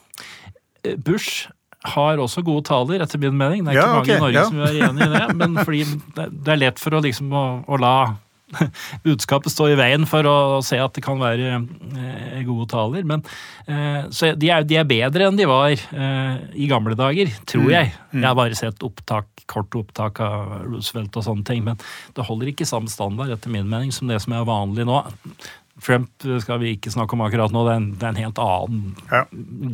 Bush 1.05 1.47
har 1.81 2.21
også 2.21 2.43
gode 2.45 2.67
taler, 2.69 3.01
etter 3.01 3.21
min 3.21 3.37
mening. 3.37 3.65
Det 3.65 3.73
er 3.73 3.79
ikke 3.79 3.93
mange 3.93 4.03
okay, 4.05 4.17
i 4.17 4.25
Norge 4.25 4.41
ja. 4.41 4.49
som 4.49 4.59
er 4.61 4.81
enig 4.89 5.07
i 5.07 5.13
det, 5.15 5.23
men 5.41 5.61
fordi 5.65 5.85
det 6.19 6.53
er 6.53 6.61
lett 6.61 6.83
for 6.83 6.97
å, 6.97 7.05
liksom, 7.05 7.33
å, 7.33 7.45
å 7.65 7.81
la 7.81 7.95
budskapet 9.07 9.53
stå 9.53 9.69
i 9.73 9.77
veien 9.79 10.07
for 10.09 10.27
å 10.27 10.37
se 10.65 10.79
at 10.81 10.95
det 10.97 11.05
kan 11.05 11.21
være 11.21 11.61
eh, 11.61 12.41
gode 12.47 12.67
taler. 12.73 13.07
Men, 13.09 13.23
eh, 13.71 14.09
så 14.15 14.33
de 14.37 14.51
er, 14.53 14.67
de 14.67 14.81
er, 14.81 14.89
bedre 14.91 15.29
enn 15.29 15.39
de 15.39 15.49
var 15.49 15.73
eh, 15.73 16.35
i 16.59 16.69
gamle 16.71 16.97
dager, 16.99 17.31
tror 17.49 17.69
mm, 17.69 17.75
jeg. 17.77 17.95
Mm. 18.11 18.19
Jeg 18.19 18.29
har 18.29 18.39
bare 18.43 18.59
sett 18.59 18.85
opptak, 18.87 19.31
kort 19.51 19.79
opptak 19.79 20.21
av 20.25 20.59
Roosevelt 20.67 21.17
og 21.17 21.27
sånne 21.27 21.47
ting, 21.47 21.65
men 21.67 21.81
det 22.17 22.27
holder 22.27 22.53
ikke 22.53 22.69
samme 22.69 22.93
standard 22.93 23.33
etter 23.35 23.53
min 23.53 23.71
mening 23.71 23.95
som 23.95 24.11
det 24.11 24.21
som 24.25 24.37
er 24.37 24.49
vanlig 24.49 24.89
nå. 24.89 25.01
Trump 25.85 26.27
skal 26.43 26.61
vi 26.63 26.75
ikke 26.77 26.93
snakke 26.93 27.17
om 27.17 27.25
akkurat 27.25 27.53
nå, 27.55 27.65
det 27.67 27.73
er 27.73 27.81
en, 27.81 27.91
det 27.99 28.07
er 28.07 28.15
en 28.15 28.23
helt 28.23 28.41
annen 28.45 28.81
ja. 29.11 29.23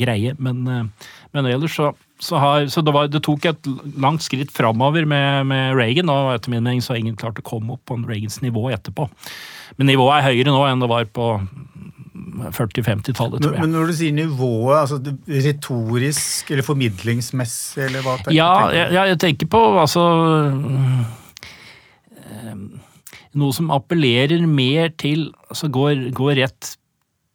greie. 0.03 0.35
Men, 0.43 0.63
eh, 0.71 1.13
men, 1.37 1.49
ellers 1.51 1.77
så, 1.79 1.93
så, 2.23 2.41
har, 2.43 2.67
så 2.73 2.83
det, 2.87 2.95
var, 2.97 3.11
det, 3.13 3.23
tok 3.27 3.49
et 3.51 3.71
langt 4.01 4.25
skritt 4.25 4.55
framover 4.55 5.09
med, 5.09 5.47
med, 5.51 5.77
Reagan, 5.79 6.13
og 6.13 6.35
etter 6.35 6.55
min 6.55 6.65
mening 6.65 6.85
så 6.85 6.95
har 6.95 7.03
ingen 7.03 7.19
klart 7.19 7.41
å 7.43 7.47
komme 7.47 7.77
opp 7.77 7.85
på 7.89 7.99
Reagans 8.05 8.41
nivå 8.45 8.69
etterpå. 8.75 9.09
Men 9.77 9.91
nivået 9.93 10.21
er 10.21 10.29
høyere 10.31 10.55
nå 10.55 10.63
enn 10.69 10.85
det 10.85 10.91
var 10.91 11.09
på 11.13 11.31
40-50-tallet, 12.57 13.41
tror 13.43 13.55
jeg. 13.55 13.61
Men 13.61 13.73
når 13.75 13.91
du 13.91 13.95
sier 13.97 14.15
nivået, 14.17 14.79
altså 14.83 15.01
retorisk 15.47 16.51
eller 16.53 16.67
formidlingsmessig, 16.67 17.87
eller 17.89 18.05
hva? 18.05 18.17
tenker 18.21 18.35
du? 18.35 18.39
Ja, 18.39 18.51
jeg, 18.75 19.13
jeg 19.13 19.21
tenker 19.23 19.51
på 19.53 19.63
altså 19.81 20.05
noe 23.37 23.55
som 23.55 23.71
appellerer 23.75 24.43
mer 24.49 24.91
til 25.01 25.31
altså 25.51 25.71
går, 25.73 26.09
går 26.17 26.37
rett 26.41 26.73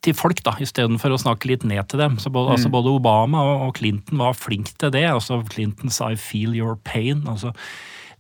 til 0.01 0.15
folk, 0.17 0.41
da, 0.45 0.55
istedenfor 0.61 1.13
å 1.13 1.21
snakke 1.21 1.51
litt 1.51 1.63
ned 1.67 1.83
til 1.91 2.01
dem. 2.01 2.17
Så 2.21 2.31
både, 2.33 2.49
mm. 2.49 2.55
altså 2.55 2.71
både 2.73 2.93
Obama 2.97 3.43
og, 3.53 3.75
Clinton 3.77 4.21
var 4.21 4.37
flink 4.37 4.73
til 4.81 4.93
det. 4.93 5.05
altså 5.11 5.43
Clinton 5.51 5.93
sa 5.93 6.09
'I 6.11 6.17
feel 6.17 6.55
your 6.57 6.75
pain'. 6.75 7.27
altså 7.29 7.53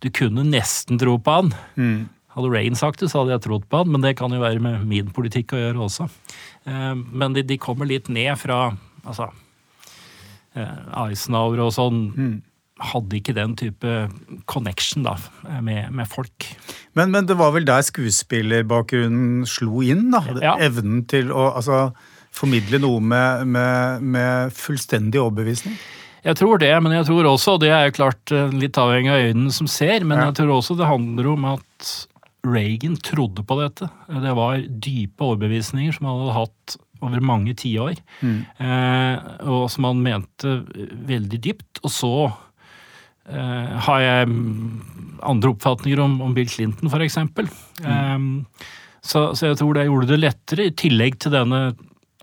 Du 0.01 0.09
kunne 0.09 0.43
nesten 0.43 0.99
tro 0.99 1.17
på 1.17 1.31
han. 1.31 1.53
Mm. 1.75 2.09
Hadde 2.35 2.53
Rain 2.53 2.75
sagt 2.75 2.99
det, 2.99 3.09
så 3.11 3.21
hadde 3.21 3.33
jeg 3.33 3.41
trodd 3.41 3.65
på 3.69 3.77
han, 3.77 3.91
men 3.91 4.01
det 4.01 4.15
kan 4.17 4.31
jo 4.31 4.39
være 4.39 4.59
med 4.59 4.85
min 4.85 5.09
politikk 5.11 5.53
å 5.53 5.57
gjøre 5.57 5.83
også. 5.89 6.07
Eh, 6.65 6.95
men 6.95 7.33
de, 7.33 7.43
de, 7.43 7.57
kommer 7.57 7.85
litt 7.85 8.09
ned 8.09 8.37
fra 8.37 8.71
altså 9.03 9.27
eh, 10.55 11.09
Eisenhower 11.09 11.59
og 11.59 11.73
sånn. 11.73 11.99
Mm 12.15 12.41
hadde 12.91 13.17
ikke 13.19 13.35
den 13.37 13.53
type 13.59 13.95
connection 14.49 15.05
da, 15.05 15.15
med, 15.63 15.91
med 15.93 16.09
folk. 16.09 16.47
Men, 16.97 17.13
men, 17.13 17.27
det 17.29 17.37
var 17.39 17.53
vel 17.55 17.67
der 17.67 17.85
skuespillerbakgrunnen 17.85 19.45
slo 19.49 19.83
inn? 19.85 20.09
da? 20.13 20.23
Ja. 20.41 20.55
Evnen 20.63 21.05
til 21.09 21.31
å 21.33 21.51
altså, 21.55 21.89
formidle 22.35 22.81
noe 22.81 23.01
med, 23.03 23.47
med, 23.53 24.05
med, 24.15 24.55
fullstendig 24.55 25.21
overbevisning? 25.21 25.77
Jeg 26.21 26.37
tror 26.37 26.61
det, 26.61 26.71
men 26.85 26.93
jeg 26.93 27.07
tror 27.07 27.31
også, 27.31 27.57
og 27.57 27.63
det 27.63 27.71
er 27.73 27.87
jo 27.87 27.97
klart 27.97 28.33
eh, 28.35 28.53
litt 28.53 28.77
avhengig 28.77 29.09
av 29.09 29.23
øynene 29.31 29.53
som 29.55 29.69
ser, 29.71 30.05
men 30.05 30.19
ja. 30.19 30.29
jeg 30.29 30.41
tror 30.41 30.59
også 30.59 30.77
det 30.77 30.89
handler 30.89 31.31
om 31.31 31.47
at 31.55 31.91
Reagan 32.45 32.95
trodde 33.05 33.43
på 33.45 33.57
dette. 33.59 33.89
Det 34.09 34.33
var 34.37 34.61
dype 34.61 35.25
overbevisninger 35.25 35.93
som 35.93 36.07
han 36.09 36.21
hadde 36.21 36.37
hatt 36.37 36.77
over 37.01 37.23
mange 37.25 37.53
tiår, 37.57 37.97
mm. 38.21 38.37
eh, 38.61 39.27
og 39.49 39.65
som 39.73 39.89
han 39.89 40.01
mente 40.05 40.55
veldig 41.09 41.41
dypt. 41.41 41.81
Og 41.81 41.93
så 41.93 42.13
eh, 43.31 43.77
har 43.87 44.03
jeg 44.03 44.33
andre 45.21 45.53
oppfatninger 45.53 46.01
om, 46.01 46.19
om 46.25 46.33
Bill 46.35 46.49
Clinton, 46.49 46.89
f.eks. 46.89 47.17
Mm. 47.17 47.47
Um, 47.85 48.27
så, 49.01 49.31
så, 49.35 49.51
jeg 49.51 49.61
tror 49.61 49.77
det 49.77 49.87
gjorde 49.87 50.11
det 50.11 50.19
lettere, 50.21 50.67
i 50.67 50.75
tillegg 50.77 51.17
til 51.21 51.33
denne 51.35 51.61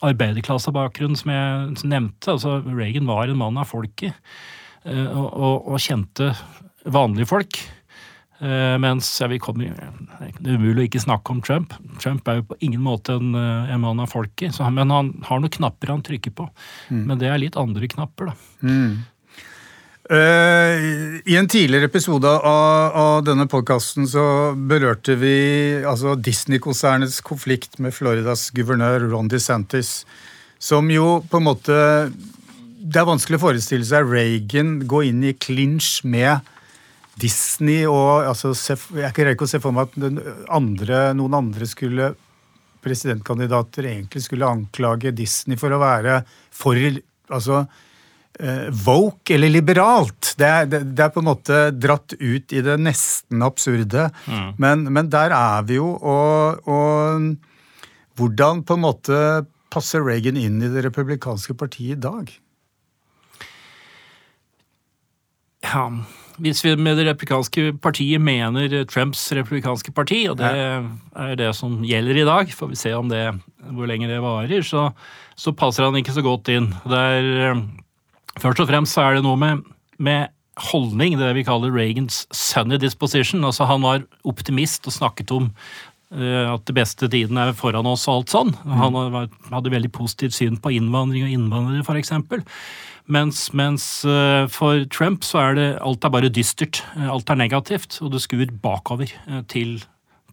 arbeiderklassebakgrunnen 0.07 1.18
som 1.18 1.33
jeg 1.35 1.88
nevnte. 1.90 2.37
altså 2.37 2.61
Reagan 2.66 3.09
var 3.11 3.31
en 3.31 3.40
mann 3.40 3.59
av 3.59 3.71
folket, 3.71 4.14
uh, 4.87 5.11
og, 5.14 5.66
og, 5.73 5.77
kjente 5.83 6.33
vanlige 6.87 7.31
folk. 7.31 7.61
Uh, 8.38 8.77
mens 8.79 9.09
ja, 9.18 9.27
vi 9.27 9.40
kommer, 9.42 9.73
Det 10.38 10.53
er 10.53 10.61
umulig 10.61 10.85
å 10.85 10.87
ikke 10.87 11.03
snakke 11.03 11.35
om 11.35 11.42
Trump. 11.42 11.75
Trump 11.99 12.29
er 12.31 12.38
jo 12.38 12.49
på 12.53 12.59
ingen 12.62 12.85
måte 12.85 13.16
en, 13.18 13.33
en 13.35 13.83
mann 13.83 14.03
av 14.03 14.12
folket. 14.14 14.55
Så, 14.55 14.66
men 14.71 14.94
han 14.94 15.16
har 15.27 15.42
noen 15.42 15.55
knapper 15.59 15.90
han 15.90 16.05
trykker 16.07 16.37
på. 16.38 16.47
Mm. 16.90 17.03
Men 17.11 17.18
det 17.18 17.33
er 17.33 17.42
litt 17.42 17.59
andre 17.59 17.90
knapper, 17.90 18.31
da. 18.31 18.37
Mm. 18.62 19.01
Uh, 20.09 21.21
I 21.29 21.35
en 21.37 21.49
tidligere 21.49 21.85
episode 21.85 22.31
av, 22.33 22.94
av 22.97 23.25
denne 23.27 23.44
podkasten 23.44 24.07
så 24.09 24.23
berørte 24.57 25.18
vi 25.21 25.33
altså 25.85 26.14
Disney-konsernets 26.16 27.18
konflikt 27.21 27.75
med 27.77 27.92
Floridas 27.92 28.47
guvernør 28.57 29.03
Ron 29.11 29.27
DeSantis, 29.29 30.07
som 30.57 30.88
jo 30.88 31.18
på 31.29 31.37
en 31.37 31.44
måte 31.44 31.77
Det 32.09 33.03
er 33.03 33.05
vanskelig 33.05 33.37
å 33.37 33.42
forestille 33.42 33.85
seg 33.85 34.09
Reagan 34.09 34.79
gå 34.88 35.03
inn 35.11 35.27
i 35.29 35.35
clinch 35.37 35.99
med 36.09 36.40
Disney 37.21 37.83
og 37.85 38.31
altså, 38.31 38.55
Jeg 38.97 39.12
greier 39.12 39.37
ikke 39.37 39.44
å 39.44 39.53
se 39.53 39.61
for 39.61 39.77
meg 39.77 39.92
at 39.92 40.49
andre, 40.57 41.03
noen 41.21 41.37
andre 41.37 41.68
skulle 41.68 42.14
presidentkandidater 42.81 43.90
egentlig 43.92 44.25
skulle 44.25 44.49
anklage 44.49 45.12
Disney 45.12 45.61
for 45.61 45.77
å 45.77 45.83
være 45.85 46.23
for 46.49 46.81
altså 47.29 47.66
woke 48.87 49.35
eller 49.35 49.51
liberalt. 49.51 50.35
Det 50.38 50.46
er, 50.46 50.66
det, 50.70 50.83
det 50.94 51.05
er, 51.05 51.12
på 51.14 51.22
en 51.22 51.31
måte 51.31 51.62
dratt 51.74 52.14
ut 52.18 52.55
i 52.55 52.62
det 52.64 52.77
nesten 52.81 53.42
absurde. 53.42 54.09
Mm. 54.27 54.51
Men, 54.62 54.85
men, 54.92 55.11
der 55.11 55.35
er 55.35 55.66
vi 55.66 55.79
jo, 55.81 55.94
og, 55.96 56.68
og, 56.68 57.33
hvordan 58.18 58.62
på 58.66 58.79
en 58.79 58.85
måte 58.85 59.22
passer 59.74 60.05
Reagan 60.05 60.38
inn 60.40 60.62
i 60.62 60.70
det 60.72 60.85
republikanske 60.87 61.57
partiet 61.59 61.98
i 61.98 62.07
dag? 62.07 62.31
Ja, 65.66 65.88
hvis 66.38 66.62
vi 66.62 66.77
med 66.79 67.01
det 67.01 67.09
republikanske 67.09 67.72
partiet 67.83 68.22
mener 68.22 68.70
Trumps 68.88 69.27
republikanske 69.35 69.92
parti, 69.92 70.22
og 70.31 70.38
det 70.38 70.53
er 70.55 71.35
det 71.38 71.51
som 71.59 71.81
gjelder 71.87 72.22
i 72.22 72.27
dag, 72.29 72.55
får 72.55 72.70
vi 72.70 72.79
se 72.79 72.94
om 72.94 73.11
det, 73.11 73.24
hvor 73.74 73.90
lenge 73.90 74.09
det 74.11 74.22
varer, 74.22 74.62
så, 74.62 74.88
så 75.35 75.53
passer 75.53 75.88
han 75.88 75.98
ikke 75.98 76.14
så 76.14 76.24
godt 76.24 76.51
inn. 76.55 76.70
Det 76.87 77.03
er 77.03 77.59
Først 78.42 78.62
og 78.62 78.70
fremst 78.70 78.96
så 78.96 79.05
er 79.05 79.18
det 79.18 79.27
noe 79.27 79.38
med, 79.40 79.62
med 79.98 80.33
holdning, 80.70 81.18
det 81.18 81.31
vi 81.37 81.46
kaller 81.46 81.74
Reagans 81.74 82.24
sunny 82.35 82.79
disposition. 82.81 83.44
Altså 83.46 83.68
Han 83.70 83.85
var 83.87 84.05
optimist 84.29 84.88
og 84.90 84.96
snakket 84.96 85.33
om 85.35 85.51
uh, 85.51 86.55
at 86.55 86.64
det 86.66 86.77
beste 86.77 87.09
tiden 87.11 87.38
er 87.40 87.55
foran 87.57 87.88
oss 87.88 88.09
og 88.09 88.20
alt 88.20 88.35
sånn. 88.35 88.55
Mm. 88.62 88.79
Han 88.83 89.01
var, 89.14 89.29
hadde 89.53 89.74
veldig 89.74 89.92
positivt 89.94 90.38
syn 90.38 90.59
på 90.62 90.74
innvandring 90.79 91.29
og 91.29 91.35
innvandrere, 91.35 91.87
f.eks. 91.87 92.14
Mens, 93.09 93.46
mens 93.57 93.85
uh, 94.05 94.44
for 94.53 94.85
Trump 94.92 95.24
så 95.24 95.46
er 95.46 95.55
det 95.57 95.68
alt 95.81 96.05
er 96.05 96.12
bare 96.12 96.33
dystert. 96.33 96.83
Alt 97.09 97.31
er 97.33 97.40
negativt, 97.40 98.01
og 98.03 98.12
det 98.12 98.24
skuer 98.24 98.53
bakover 98.62 99.14
uh, 99.31 99.40
til 99.48 99.79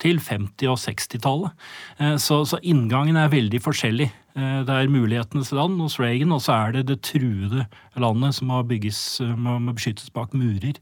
til 0.01 0.19
50- 0.19 0.67
og 0.71 0.79
60-tallet. 0.81 1.65
Eh, 1.99 2.15
så, 2.21 2.41
så, 2.47 2.59
inngangen 2.63 3.17
er 3.19 3.31
veldig 3.31 3.61
forskjellig. 3.63 4.09
Eh, 4.35 4.61
det 4.67 4.75
er 4.75 4.91
mulighetenes 4.91 5.51
land 5.55 5.79
hos 5.81 5.99
Reagan, 6.01 6.33
og 6.35 6.41
så 6.43 6.55
er 6.55 6.77
det 6.77 6.87
det 6.89 7.01
truede 7.07 7.65
landet 7.99 8.35
som 8.35 8.51
må, 8.51 8.61
bygges, 8.67 9.21
eh, 9.23 9.35
må 9.35 9.57
beskyttes 9.71 10.11
bak 10.15 10.33
murer 10.35 10.79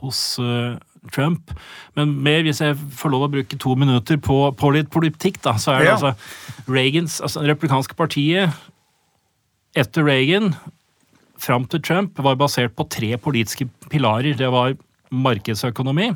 hos 0.00 0.40
Trump. 1.12 1.50
Men 1.96 2.14
mer, 2.24 2.42
hvis 2.44 2.62
jeg 2.62 2.76
får 2.96 3.12
lov 3.12 3.26
å 3.26 3.32
bruke 3.32 3.58
to 3.60 3.74
minutter 3.76 4.16
på, 4.16 4.38
på 4.56 4.72
litt 4.72 4.88
politikk, 4.92 5.42
da, 5.44 5.58
så 5.60 5.74
er 5.74 5.84
det 5.84 5.90
ja. 5.90 5.96
altså 5.98 6.72
Reagans, 6.72 7.18
altså 7.20 7.44
republikanske 7.44 7.96
partiet 7.98 8.56
etter 9.76 10.06
Reagan 10.06 10.54
fram 11.40 11.66
til 11.70 11.82
Trump 11.84 12.18
var 12.20 12.38
basert 12.40 12.74
på 12.76 12.86
tre 12.92 13.14
politiske 13.20 13.68
pilarer. 13.92 14.36
Det 14.36 14.48
var 14.52 14.76
markedsøkonomi, 15.10 16.12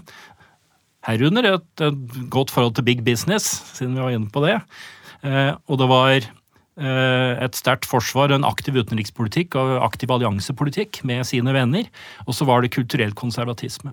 Herunder 1.04 1.44
et, 1.50 1.66
et, 1.84 1.98
godt 2.32 2.52
forhold 2.52 2.78
til 2.78 2.86
big 2.86 3.02
business, 3.04 3.44
siden 3.76 3.96
vi 3.96 4.00
var 4.00 4.14
inne 4.14 4.30
på 4.32 4.40
det. 4.44 4.56
Eh, 5.24 5.52
og 5.68 5.80
det 5.80 5.88
var 5.90 6.14
eh, 6.16 6.30
et 6.74 7.54
sterkt 7.54 7.86
forsvar, 7.86 8.32
en 8.34 8.46
aktiv 8.48 8.74
utenrikspolitikk 8.74 9.54
og 9.60 9.76
aktiv 9.86 10.10
alliansepolitikk 10.10 11.04
med 11.06 11.22
sine 11.28 11.54
venner. 11.54 11.86
Og 12.26 12.34
så 12.34 12.48
var 12.48 12.64
det 12.64 12.72
kulturell 12.74 13.14
konservatisme. 13.14 13.92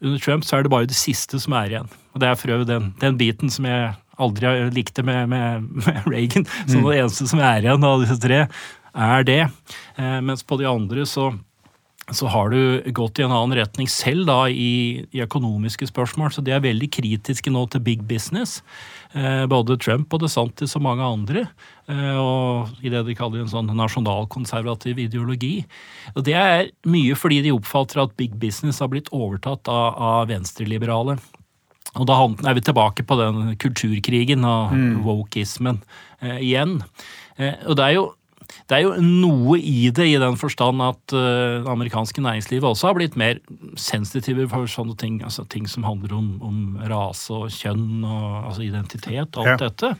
Under 0.00 0.18
Trump 0.22 0.46
så 0.46 0.56
er 0.56 0.64
det 0.64 0.72
bare 0.72 0.88
det 0.88 0.96
siste 0.96 1.40
som 1.42 1.56
er 1.58 1.72
igjen. 1.72 1.90
Og 2.14 2.22
det 2.22 2.28
er 2.30 2.38
for 2.38 2.54
øvrig 2.54 2.68
den, 2.70 2.92
den 3.02 3.18
biten 3.18 3.50
som 3.50 3.66
jeg 3.68 3.92
aldri 4.18 4.52
likte 4.74 5.02
med, 5.06 5.28
med, 5.28 5.66
med 5.86 6.06
Reagan. 6.06 6.46
Så 6.66 6.78
mm. 6.78 6.86
det 6.86 6.98
eneste 7.00 7.28
som 7.30 7.42
er 7.42 7.66
igjen 7.66 7.86
av 7.86 8.02
disse 8.04 8.18
tre, 8.22 8.44
er 8.94 9.26
det. 9.26 9.42
Eh, 9.98 10.18
mens 10.24 10.46
på 10.46 10.58
de 10.60 10.68
andre 10.70 11.06
så 11.06 11.32
så 12.08 12.24
har 12.32 12.48
du 12.48 12.92
gått 12.96 13.18
i 13.18 13.24
en 13.26 13.32
annen 13.36 13.58
retning 13.58 13.88
selv 13.90 14.28
da 14.30 14.38
i, 14.48 15.04
i, 15.12 15.20
økonomiske 15.20 15.90
spørsmål. 15.90 16.32
Så 16.32 16.40
de 16.44 16.54
er 16.56 16.64
veldig 16.64 16.88
kritiske 16.94 17.52
nå 17.52 17.66
til 17.68 17.84
big 17.84 18.06
business. 18.08 18.62
Eh, 19.16 19.46
både 19.48 19.78
Trump 19.80 20.12
og 20.12 20.20
DeSantis 20.20 20.76
og 20.76 20.84
mange 20.84 21.06
andre. 21.06 21.46
Eh, 21.88 22.16
og 22.20 22.84
i 22.84 22.92
det 22.92 23.06
de 23.06 23.16
kaller 23.16 23.44
en 23.44 23.50
sånn 23.50 23.70
nasjonalkonservativ 23.78 25.00
ideologi. 25.06 25.62
Og 26.14 26.26
det 26.28 26.36
er 26.36 26.68
mye 26.88 27.16
fordi 27.16 27.40
de 27.46 27.54
oppfatter 27.56 28.02
at 28.04 28.16
big 28.20 28.36
business 28.40 28.82
har 28.84 28.92
blitt 28.92 29.08
overtatt 29.16 29.70
av, 29.72 29.96
av 29.96 30.28
venstreliberale. 30.32 31.16
Og 31.96 32.04
da 32.08 32.18
er 32.50 32.58
vi 32.58 32.66
tilbake 32.66 33.04
på 33.08 33.16
den 33.18 33.56
kulturkrigen 33.62 34.44
og 34.46 34.74
mm. 34.76 34.94
wokeismen 35.06 35.80
eh, 36.20 36.36
igjen. 36.44 36.78
Eh, 37.40 37.56
og 37.64 37.78
det 37.78 37.86
er 37.86 37.96
jo 37.96 38.06
det 38.68 38.76
er 38.76 38.84
jo 38.84 38.92
noe 39.00 39.58
i 39.60 39.90
det, 39.94 40.06
i 40.08 40.20
den 40.20 40.36
forstand 40.40 40.82
at 40.84 41.14
uh, 41.14 41.60
det 41.64 41.72
amerikanske 41.72 42.22
næringslivet 42.24 42.68
også 42.68 42.90
har 42.90 42.98
blitt 42.98 43.16
mer 43.20 43.40
sensitive 43.80 44.48
for 44.50 44.68
sånne 44.70 44.96
ting. 45.00 45.20
altså 45.24 45.44
Ting 45.52 45.68
som 45.70 45.86
handler 45.88 46.14
om, 46.16 46.30
om 46.44 46.58
rase 46.90 47.32
og 47.34 47.52
kjønn 47.52 48.04
og 48.04 48.48
altså 48.50 48.64
identitet 48.66 49.36
og 49.36 49.44
alt 49.44 49.64
ja. 49.64 49.68
dette. 49.68 49.92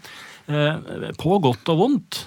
Uh, 0.48 1.12
på 1.20 1.40
godt 1.44 1.72
og 1.72 1.82
vondt. 1.82 2.22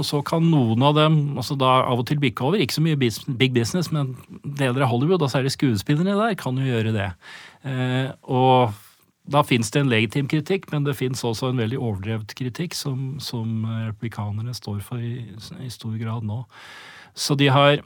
Og 0.00 0.06
så 0.08 0.22
kan 0.24 0.44
noen 0.48 0.80
av 0.84 0.96
dem 0.96 1.18
altså 1.36 1.56
da 1.60 1.82
av 1.84 2.00
og 2.00 2.06
til 2.08 2.20
bikke 2.22 2.44
over. 2.46 2.60
Ikke 2.60 2.78
så 2.78 2.84
mye 2.84 3.00
big 3.00 3.52
business, 3.52 3.92
men 3.92 4.14
deler 4.44 4.86
av 4.86 4.92
Hollywood, 4.92 5.24
og 5.24 5.32
særlig 5.32 5.52
skuespillerne 5.56 6.16
der, 6.16 6.38
kan 6.40 6.56
jo 6.56 6.68
gjøre 6.68 6.94
det. 6.96 7.10
Uh, 7.64 8.08
og 8.24 8.80
da 9.22 9.42
fins 9.46 9.70
det 9.70 9.82
en 9.82 9.90
legitim 9.90 10.28
kritikk, 10.30 10.66
men 10.72 10.86
det 10.86 10.96
fins 10.98 11.22
også 11.24 11.52
en 11.52 11.60
veldig 11.62 11.78
overdrevet 11.78 12.34
kritikk, 12.38 12.74
som, 12.74 13.20
som 13.22 13.62
replikanerne 13.86 14.54
står 14.56 14.80
for 14.82 15.02
i, 15.02 15.28
i, 15.62 15.70
stor 15.70 15.94
grad 16.00 16.26
nå. 16.26 16.42
Så 17.14 17.36
de 17.38 17.50
har 17.52 17.78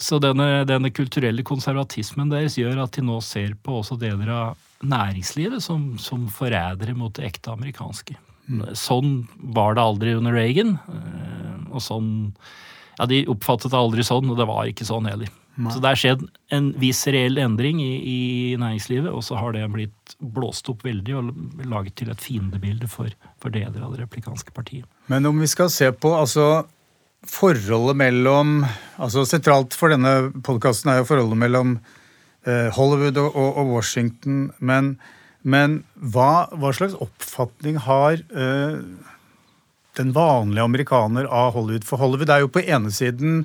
så 0.00 0.18
denne, 0.20 0.64
denne, 0.68 0.90
kulturelle 0.96 1.44
konservatismen 1.44 2.30
deres 2.32 2.56
gjør 2.60 2.84
at 2.86 2.96
de 2.96 3.04
nå 3.04 3.18
ser 3.24 3.52
på 3.60 3.80
også 3.80 3.98
deler 4.00 4.32
av 4.32 4.60
næringslivet 4.80 5.60
som, 5.64 5.94
som 6.00 6.24
forrædere 6.32 6.96
mot 6.96 7.12
det 7.16 7.26
ekte 7.28 7.52
amerikanske. 7.52 8.16
Mm. 8.48 8.62
Sånn 8.76 9.12
var 9.54 9.76
det 9.76 9.84
aldri 9.84 10.14
under 10.16 10.34
Reagan. 10.34 10.76
Eh, 10.88 11.56
og 11.70 11.84
sånn 11.84 12.10
Ja, 13.00 13.06
de 13.08 13.22
oppfattet 13.32 13.72
det 13.72 13.78
aldri 13.80 14.04
sånn, 14.04 14.28
og 14.28 14.36
det 14.36 14.44
var 14.50 14.66
ikke 14.68 14.84
sånn 14.84 15.08
heller. 15.08 15.30
Nei. 15.60 15.70
Så 15.72 15.80
det 15.82 15.88
har 15.90 15.98
skjedd 15.98 16.24
en 16.54 16.66
viss 16.80 17.00
reell 17.10 17.38
endring 17.40 17.80
i, 17.82 17.94
i, 17.96 18.18
næringslivet, 18.60 19.08
og 19.08 19.24
så 19.24 19.38
har 19.40 19.56
det 19.56 19.64
blitt 19.72 20.14
blåst 20.20 20.68
opp 20.72 20.84
veldig 20.86 21.16
og 21.18 21.30
laget 21.68 21.96
til 22.00 22.12
et 22.12 22.20
fiendebilde 22.22 22.88
for, 22.92 23.08
for 23.40 23.52
deler 23.52 23.80
av 23.82 23.94
det 23.94 24.04
replikanske 24.04 24.52
partiet. 24.56 24.86
Men 25.12 25.28
om 25.28 25.40
vi 25.40 25.48
skal 25.50 25.72
se 25.72 25.90
på 25.96 26.12
altså 26.16 26.66
forholdet 27.28 27.98
mellom 28.00 28.60
altså 28.96 29.26
Sentralt 29.28 29.76
for 29.76 29.92
denne 29.92 30.30
podkasten 30.46 30.92
er 30.92 31.00
jo 31.00 31.08
forholdet 31.10 31.40
mellom 31.42 31.74
eh, 32.46 32.68
Hollywood 32.76 33.20
og, 33.20 33.36
og, 33.36 33.74
Washington. 33.74 34.50
Men, 34.58 34.94
men 35.42 35.82
hva, 35.96 36.48
hva, 36.52 36.72
slags 36.76 36.96
oppfatning 37.00 37.80
har 37.84 38.22
eh, 38.32 38.80
den 39.98 40.12
vanlige 40.16 40.66
amerikaner 40.66 41.26
av 41.26 41.54
Hollywood? 41.56 41.86
For 41.88 42.00
Hollywood 42.00 42.30
er 42.30 42.44
jo 42.44 42.52
på 42.52 42.62
ene 42.62 42.92
siden 42.94 43.44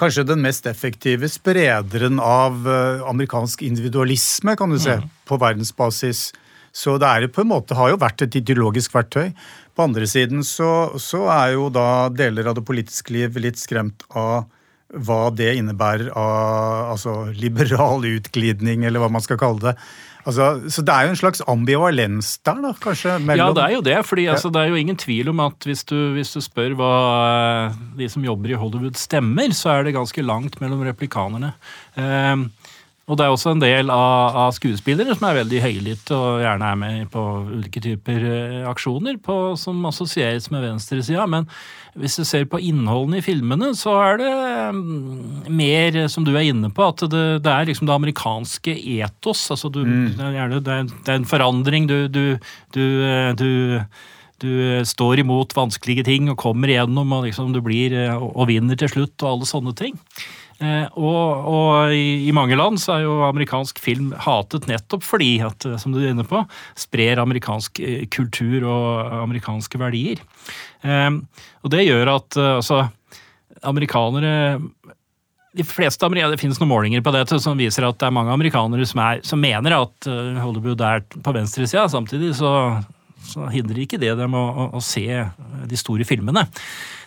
kanskje 0.00 0.24
den 0.26 0.42
mest 0.44 0.66
effektive 0.66 1.28
sprederen 1.30 2.20
av 2.22 2.64
eh, 2.68 3.02
amerikansk 3.08 3.62
individualisme, 3.66 4.56
kan 4.58 4.72
du 4.72 4.78
se, 4.80 4.98
mm. 4.98 5.10
på 5.28 5.38
verdensbasis. 5.42 6.30
Så 6.72 6.96
det 7.00 7.08
er 7.08 7.28
på 7.28 7.42
en 7.44 7.50
måte, 7.50 7.76
har 7.76 7.92
jo 7.92 8.00
vært 8.00 8.24
et 8.24 8.38
ideologisk 8.40 8.94
verktøy. 8.96 9.34
På 9.76 9.84
andre 9.86 10.08
siden 10.08 10.44
så, 10.44 10.92
så, 11.00 11.26
er 11.32 11.54
jo 11.58 11.68
da 11.72 12.08
deler 12.12 12.48
av 12.48 12.56
det 12.56 12.64
politiske 12.68 13.12
liv 13.12 13.36
litt 13.40 13.60
skremt 13.60 14.04
av 14.08 14.48
hva 14.92 15.30
det 15.32 15.54
innebærer 15.56 16.10
av 16.16 16.92
altså, 16.94 17.14
liberal 17.44 18.04
utglidning, 18.08 18.84
eller 18.88 19.00
hva 19.00 19.12
man 19.12 19.24
skal 19.24 19.40
kalle 19.40 19.70
det. 19.70 19.76
Altså, 20.22 20.70
så 20.70 20.84
det 20.86 20.94
er 20.94 21.08
jo 21.08 21.14
en 21.14 21.18
slags 21.18 21.42
ambivalens 21.50 22.36
der, 22.46 22.60
da, 22.62 22.70
kanskje? 22.78 23.16
Mellom... 23.26 23.50
Ja, 23.50 23.54
det 23.56 23.64
er 23.64 23.74
jo 23.74 23.82
det. 23.88 23.96
fordi 24.06 24.26
altså, 24.30 24.52
det 24.54 24.62
er 24.62 24.70
jo 24.70 24.78
ingen 24.78 24.98
tvil 25.00 25.32
om 25.32 25.42
at 25.42 25.66
hvis 25.66 25.82
du, 25.88 25.96
hvis 26.14 26.30
du, 26.36 26.40
spør 26.44 26.76
hva 26.78 26.92
de 27.98 28.08
som 28.12 28.24
jobber 28.26 28.54
i 28.54 28.58
Hollywood 28.58 28.98
stemmer, 29.00 29.50
så 29.56 29.76
er 29.76 29.88
det 29.88 29.96
ganske 29.96 30.22
langt 30.22 30.60
mellom 30.62 30.84
replikanerne. 30.86 31.54
Eh, 31.98 32.36
og 33.10 33.18
det 33.18 33.24
er 33.24 33.34
også 33.34 33.52
en 33.56 33.62
del 33.62 33.90
av, 33.90 34.36
av 34.44 34.52
skuespillere 34.54 35.16
som 35.16 35.26
er 35.26 35.40
veldig 35.40 35.60
høylytte 35.64 36.14
og 36.14 36.42
gjerne 36.44 36.68
er 36.70 36.76
med 36.78 37.08
på 37.10 37.22
ulike 37.50 37.82
typer 37.82 38.22
uh, 38.22 38.58
aksjoner 38.70 39.16
på, 39.22 39.38
som 39.58 39.80
assosieres 39.88 40.46
med 40.54 40.62
venstresida. 40.62 41.24
Men 41.26 41.48
hvis 41.98 42.14
du 42.20 42.22
ser 42.24 42.46
på 42.48 42.60
innholdene 42.62 43.18
i 43.18 43.24
filmene, 43.24 43.72
så 43.76 43.96
er 44.04 44.22
det 44.22 44.30
um, 44.70 45.42
mer, 45.50 45.98
som 46.12 46.24
du 46.24 46.30
er 46.36 46.46
inne 46.52 46.70
på, 46.72 46.86
at 46.88 47.02
det, 47.10 47.24
det 47.42 47.52
er 47.52 47.68
liksom 47.68 47.90
det 47.90 47.96
amerikanske 47.98 48.76
etos. 48.94 49.44
Altså 49.52 49.68
du, 49.72 49.82
mm. 49.82 50.06
det, 50.20 50.30
er 50.30 50.54
det, 50.54 50.76
er, 50.78 51.16
en 51.18 51.28
forandring. 51.28 51.90
Du, 51.90 52.06
du, 52.06 52.38
du, 52.72 52.84
eh, 53.02 53.34
du 54.42 54.52
står 54.88 55.24
imot 55.24 55.52
vanskelige 55.58 56.06
ting 56.08 56.30
og 56.32 56.38
kommer 56.40 56.70
igjennom, 56.70 57.12
og 57.18 57.26
liksom 57.26 57.50
du 57.52 57.60
blir 57.66 57.98
eh, 57.98 58.14
og 58.14 58.46
vinner 58.48 58.78
til 58.78 58.94
slutt, 58.94 59.18
og 59.20 59.34
alle 59.34 59.50
sånne 59.50 59.76
ting. 59.76 59.98
Eh, 60.62 60.86
og, 60.94 61.46
og 61.50 61.94
i, 61.96 62.28
i, 62.28 62.32
mange 62.34 62.56
land 62.58 62.78
så 62.78 62.94
er 62.96 63.04
jo 63.06 63.16
amerikansk 63.26 63.80
film 63.82 64.12
hatet 64.22 64.68
nettopp 64.70 65.02
fordi 65.02 65.34
at, 65.42 65.66
eh, 65.66 65.78
som 65.80 65.94
du 65.94 65.98
er 65.98 66.12
inne 66.12 66.26
på, 66.28 66.44
sprer 66.78 67.22
amerikansk 67.22 67.82
eh, 67.82 68.04
kultur 68.12 68.68
og 68.70 69.16
amerikanske 69.24 69.80
verdier. 69.80 70.22
Og 70.82 71.70
det 71.70 71.84
gjør 71.86 72.08
at 72.16 72.36
altså, 72.42 72.80
amerikanere 73.62 74.58
de 75.54 75.62
fleste 75.68 76.08
Det 76.10 76.40
finnes 76.40 76.58
noen 76.58 76.70
målinger 76.72 77.04
på 77.04 77.12
dette 77.14 77.38
som 77.38 77.60
viser 77.60 77.86
at 77.86 78.00
det 78.00 78.08
er 78.08 78.14
mange 78.16 78.32
amerikanere 78.34 78.86
som, 78.88 79.02
er, 79.04 79.20
som 79.22 79.38
mener 79.38 79.76
at 79.76 80.08
Hollywood 80.42 80.80
er 80.82 81.04
på 81.04 81.34
venstresida. 81.36 81.84
Samtidig 81.92 82.32
så, 82.40 82.50
så 83.26 83.46
hindrer 83.52 83.84
ikke 83.84 84.00
det 84.02 84.12
dem 84.18 84.34
å, 84.36 84.42
å, 84.50 84.66
å 84.78 84.82
se 84.84 85.06
de 85.68 85.78
store 85.78 86.06
filmene. 86.08 86.44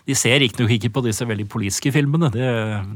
De 0.06 0.14
ser 0.18 0.38
riktignok 0.44 0.76
ikke 0.76 0.92
på 0.94 1.04
disse 1.08 1.26
veldig 1.26 1.48
politiske 1.50 1.92
filmene. 1.94 2.30
Det, 2.34 2.50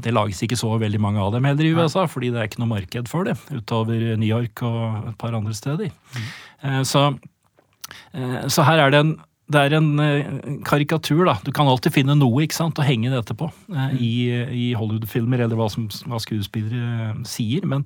det, 0.04 0.14
lages 0.14 0.42
ikke 0.46 0.58
så 0.58 0.70
veldig 0.78 1.00
mange 1.02 1.22
av 1.22 1.32
dem 1.34 1.48
heller 1.48 1.66
i 1.66 1.72
USA, 1.74 2.06
fordi 2.10 2.30
det 2.34 2.42
er 2.42 2.50
ikke 2.50 2.62
noe 2.62 2.74
marked 2.76 3.10
for 3.10 3.26
det 3.26 3.34
utover 3.50 4.04
New 4.14 4.28
York 4.28 4.62
og 4.66 5.10
et 5.10 5.18
par 5.20 5.34
andre 5.36 5.56
steder. 5.56 5.90
Mm. 5.90 6.84
Så, 6.86 7.02
eh, 8.14 8.38
så 8.52 8.66
her 8.68 8.84
er 8.84 8.94
det 8.94 9.02
en 9.02 9.16
det 9.50 9.60
er 9.66 9.76
en 9.78 9.90
eh, 10.02 10.30
karikatur, 10.66 11.24
da. 11.26 11.36
Du 11.44 11.50
kan 11.54 11.68
alltid 11.70 11.94
finne 11.94 12.16
noe 12.18 12.44
ikke 12.44 12.56
sant, 12.56 12.78
å 12.78 12.86
henge 12.86 13.10
dette 13.12 13.34
på 13.36 13.50
mm. 13.70 13.92
i, 13.98 14.14
i 14.54 14.66
Hollywood-filmer, 14.78 15.42
eller 15.44 15.58
hva, 15.58 15.68
som, 15.72 15.88
hva 16.06 16.20
skuespillere 16.22 17.14
sier. 17.28 17.66
Men, 17.68 17.84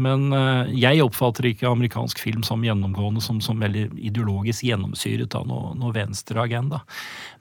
men 0.00 0.26
eh, 0.34 0.72
jeg 0.80 1.04
oppfatter 1.04 1.50
ikke 1.50 1.68
amerikansk 1.70 2.22
film 2.22 2.44
som 2.46 2.64
gjennomgående 2.64 3.22
som, 3.24 3.40
som 3.44 3.60
veldig 3.62 3.86
ideologisk 4.00 4.64
gjennomsyret 4.66 5.36
av 5.38 5.48
noe, 5.50 5.74
noe 5.78 5.94
venstreagenda. 5.94 6.80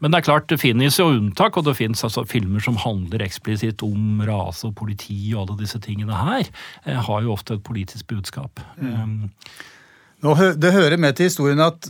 Men 0.04 0.14
det 0.14 0.22
er 0.22 0.28
klart, 0.28 0.50
det 0.52 0.62
finnes 0.62 1.00
jo 1.00 1.10
unntak, 1.14 1.58
og 1.58 1.68
det 1.70 1.78
finnes 1.80 2.04
altså 2.04 2.26
filmer 2.30 2.64
som 2.64 2.80
handler 2.84 3.24
eksplisitt 3.24 3.86
om 3.86 4.24
rase 4.28 4.68
og 4.70 4.76
politi 4.82 5.22
og 5.34 5.46
alle 5.46 5.62
disse 5.64 5.80
tingene 5.84 6.20
her, 6.20 6.50
eh, 6.84 7.00
har 7.08 7.24
jo 7.24 7.38
ofte 7.38 7.58
et 7.58 7.66
politisk 7.66 8.12
budskap. 8.12 8.62
Mm. 8.76 8.98
Um, 9.00 9.64
Nå, 10.24 10.34
det 10.56 10.72
hører 10.72 10.96
med 11.02 11.18
til 11.18 11.28
historien 11.28 11.60
at, 11.60 11.84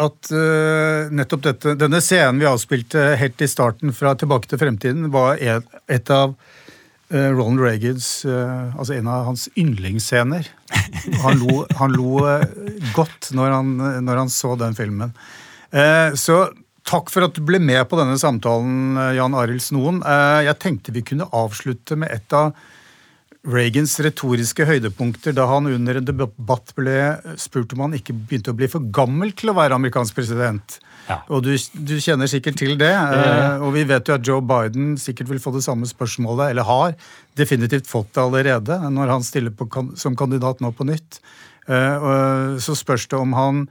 at 0.00 0.30
uh, 0.32 1.12
nettopp 1.12 1.42
dette, 1.44 1.74
denne 1.76 2.00
scenen 2.00 2.40
vi 2.40 2.48
avspilte 2.48 3.10
helt 3.20 3.44
i 3.44 3.48
starten 3.50 3.92
fra 3.92 4.14
Tilbake 4.16 4.48
til 4.48 4.60
fremtiden, 4.62 5.10
var 5.12 5.36
et, 5.36 5.66
et 5.92 6.12
av 6.14 6.32
uh, 6.32 7.28
Ronald 7.36 7.60
Reagans 7.60 8.08
uh, 8.24 8.72
Altså 8.72 8.96
en 8.96 9.10
av 9.12 9.28
hans 9.28 9.50
yndlingsscener. 9.60 10.48
Han 11.20 11.42
lo, 11.42 11.64
han 11.76 11.92
lo 11.92 12.24
godt 12.96 13.34
når 13.36 13.52
han, 13.52 13.72
når 14.06 14.22
han, 14.22 14.32
så 14.32 14.54
den 14.56 14.76
filmen. 14.76 15.12
så 16.16 16.36
takk 16.86 17.10
for 17.12 17.26
at 17.26 17.36
du 17.36 17.42
ble 17.44 17.58
med 17.60 17.82
på 17.90 17.98
denne 17.98 18.16
samtalen, 18.20 18.96
Jan 19.16 19.36
Arild 19.36 19.62
Snoen. 19.64 20.00
jeg 20.46 20.56
tenkte 20.62 20.94
vi 20.94 21.02
kunne 21.04 21.28
avslutte 21.36 21.98
med 22.00 22.12
et 22.14 22.36
av 22.36 22.54
Reagans 23.44 23.98
retoriske 24.00 24.64
høydepunkter 24.64 25.34
da 25.36 25.44
han 25.50 25.68
under 25.68 25.98
en 26.00 26.06
debatt 26.08 26.70
ble 26.78 26.96
spurt 27.40 27.74
om 27.76 27.82
han 27.84 27.96
ikke 27.98 28.14
begynte 28.16 28.54
å 28.54 28.56
bli 28.56 28.70
for 28.72 28.86
gammel 28.94 29.34
til 29.36 29.52
å 29.52 29.56
være 29.58 29.76
amerikansk 29.76 30.16
president. 30.16 30.78
Ja. 31.10 31.18
Og 31.28 31.42
du, 31.44 31.52
du, 31.76 31.98
kjenner 32.00 32.30
sikkert 32.30 32.56
til 32.62 32.78
det. 32.80 32.92
Eh, 32.94 33.60
og 33.60 33.74
vi 33.76 33.84
vet 33.88 34.08
jo 34.08 34.16
at 34.16 34.24
Joe 34.24 34.40
Biden 34.40 34.94
sikkert 35.00 35.28
vil 35.28 35.42
få 35.44 35.52
det 35.52 35.64
samme 35.66 35.88
spørsmålet, 35.88 36.54
eller 36.54 36.68
har 36.68 36.96
definitivt 37.36 37.90
fått 37.90 38.14
det 38.16 38.24
allerede, 38.24 38.78
når 38.96 39.12
han 39.12 39.26
stiller 39.26 39.52
på, 39.52 39.68
som 40.00 40.16
kandidat 40.16 40.64
nå 40.64 40.72
på 40.72 40.88
nytt. 40.88 41.20
Eh, 41.68 42.08
så 42.64 42.76
spørs 42.80 43.10
det 43.12 43.20
om 43.20 43.36
han 43.36 43.66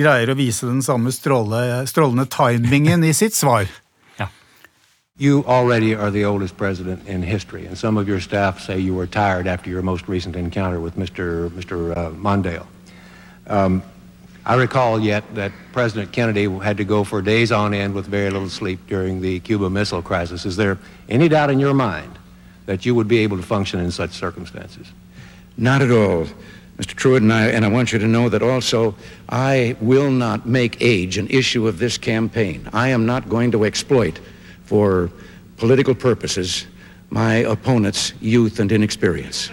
greier 0.00 0.32
å 0.32 0.38
vise 0.38 0.64
den 0.64 0.80
samme 0.84 1.12
stråle, 1.12 1.82
strålende 1.90 2.24
timingen 2.32 3.04
i 3.04 3.12
sitt 3.16 3.36
svar. 3.36 3.68
You 5.18 5.44
already 5.44 5.94
are 5.94 6.10
the 6.10 6.24
oldest 6.24 6.56
president 6.56 7.06
in 7.06 7.22
history, 7.22 7.66
and 7.66 7.78
some 7.78 7.98
of 7.98 8.08
your 8.08 8.18
staff 8.18 8.60
say 8.60 8.78
you 8.80 8.94
were 8.94 9.06
tired 9.06 9.46
after 9.46 9.68
your 9.68 9.80
most 9.80 10.08
recent 10.08 10.34
encounter 10.34 10.80
with 10.80 10.96
Mr. 10.96 11.50
Mr. 11.50 11.96
Uh, 11.96 12.10
Mondale. 12.10 12.66
Um, 13.46 13.82
I 14.44 14.56
recall 14.56 14.98
yet 14.98 15.22
that 15.34 15.52
President 15.72 16.12
Kennedy 16.12 16.48
had 16.58 16.78
to 16.78 16.84
go 16.84 17.04
for 17.04 17.20
days 17.22 17.52
on 17.52 17.72
end 17.72 17.94
with 17.94 18.06
very 18.06 18.30
little 18.30 18.48
sleep 18.48 18.80
during 18.88 19.20
the 19.20 19.38
Cuba 19.40 19.70
Missile 19.70 20.00
Crisis. 20.02 20.44
Is 20.44 20.56
there 20.56 20.76
any 21.08 21.28
doubt 21.28 21.50
in 21.50 21.60
your 21.60 21.74
mind 21.74 22.18
that 22.66 22.84
you 22.84 22.94
would 22.94 23.06
be 23.06 23.18
able 23.18 23.36
to 23.36 23.44
function 23.44 23.80
in 23.80 23.90
such 23.90 24.10
circumstances? 24.10 24.90
Not 25.58 25.82
at 25.82 25.90
all, 25.90 26.24
Mr. 26.78 26.96
Truitt, 26.96 27.18
and 27.18 27.32
I, 27.32 27.48
and 27.48 27.66
I 27.66 27.68
want 27.68 27.92
you 27.92 27.98
to 27.98 28.08
know 28.08 28.30
that 28.30 28.42
also 28.42 28.96
I 29.28 29.76
will 29.78 30.10
not 30.10 30.48
make 30.48 30.78
age 30.80 31.18
an 31.18 31.28
issue 31.28 31.68
of 31.68 31.78
this 31.78 31.98
campaign. 31.98 32.68
I 32.72 32.88
am 32.88 33.04
not 33.04 33.28
going 33.28 33.52
to 33.52 33.66
exploit 33.66 34.18
for 34.64 35.10
political 35.56 35.94
purposes 35.94 36.66
my 37.10 37.34
opponent's 37.44 38.14
youth 38.20 38.58
and 38.58 38.72
inexperience. 38.72 39.50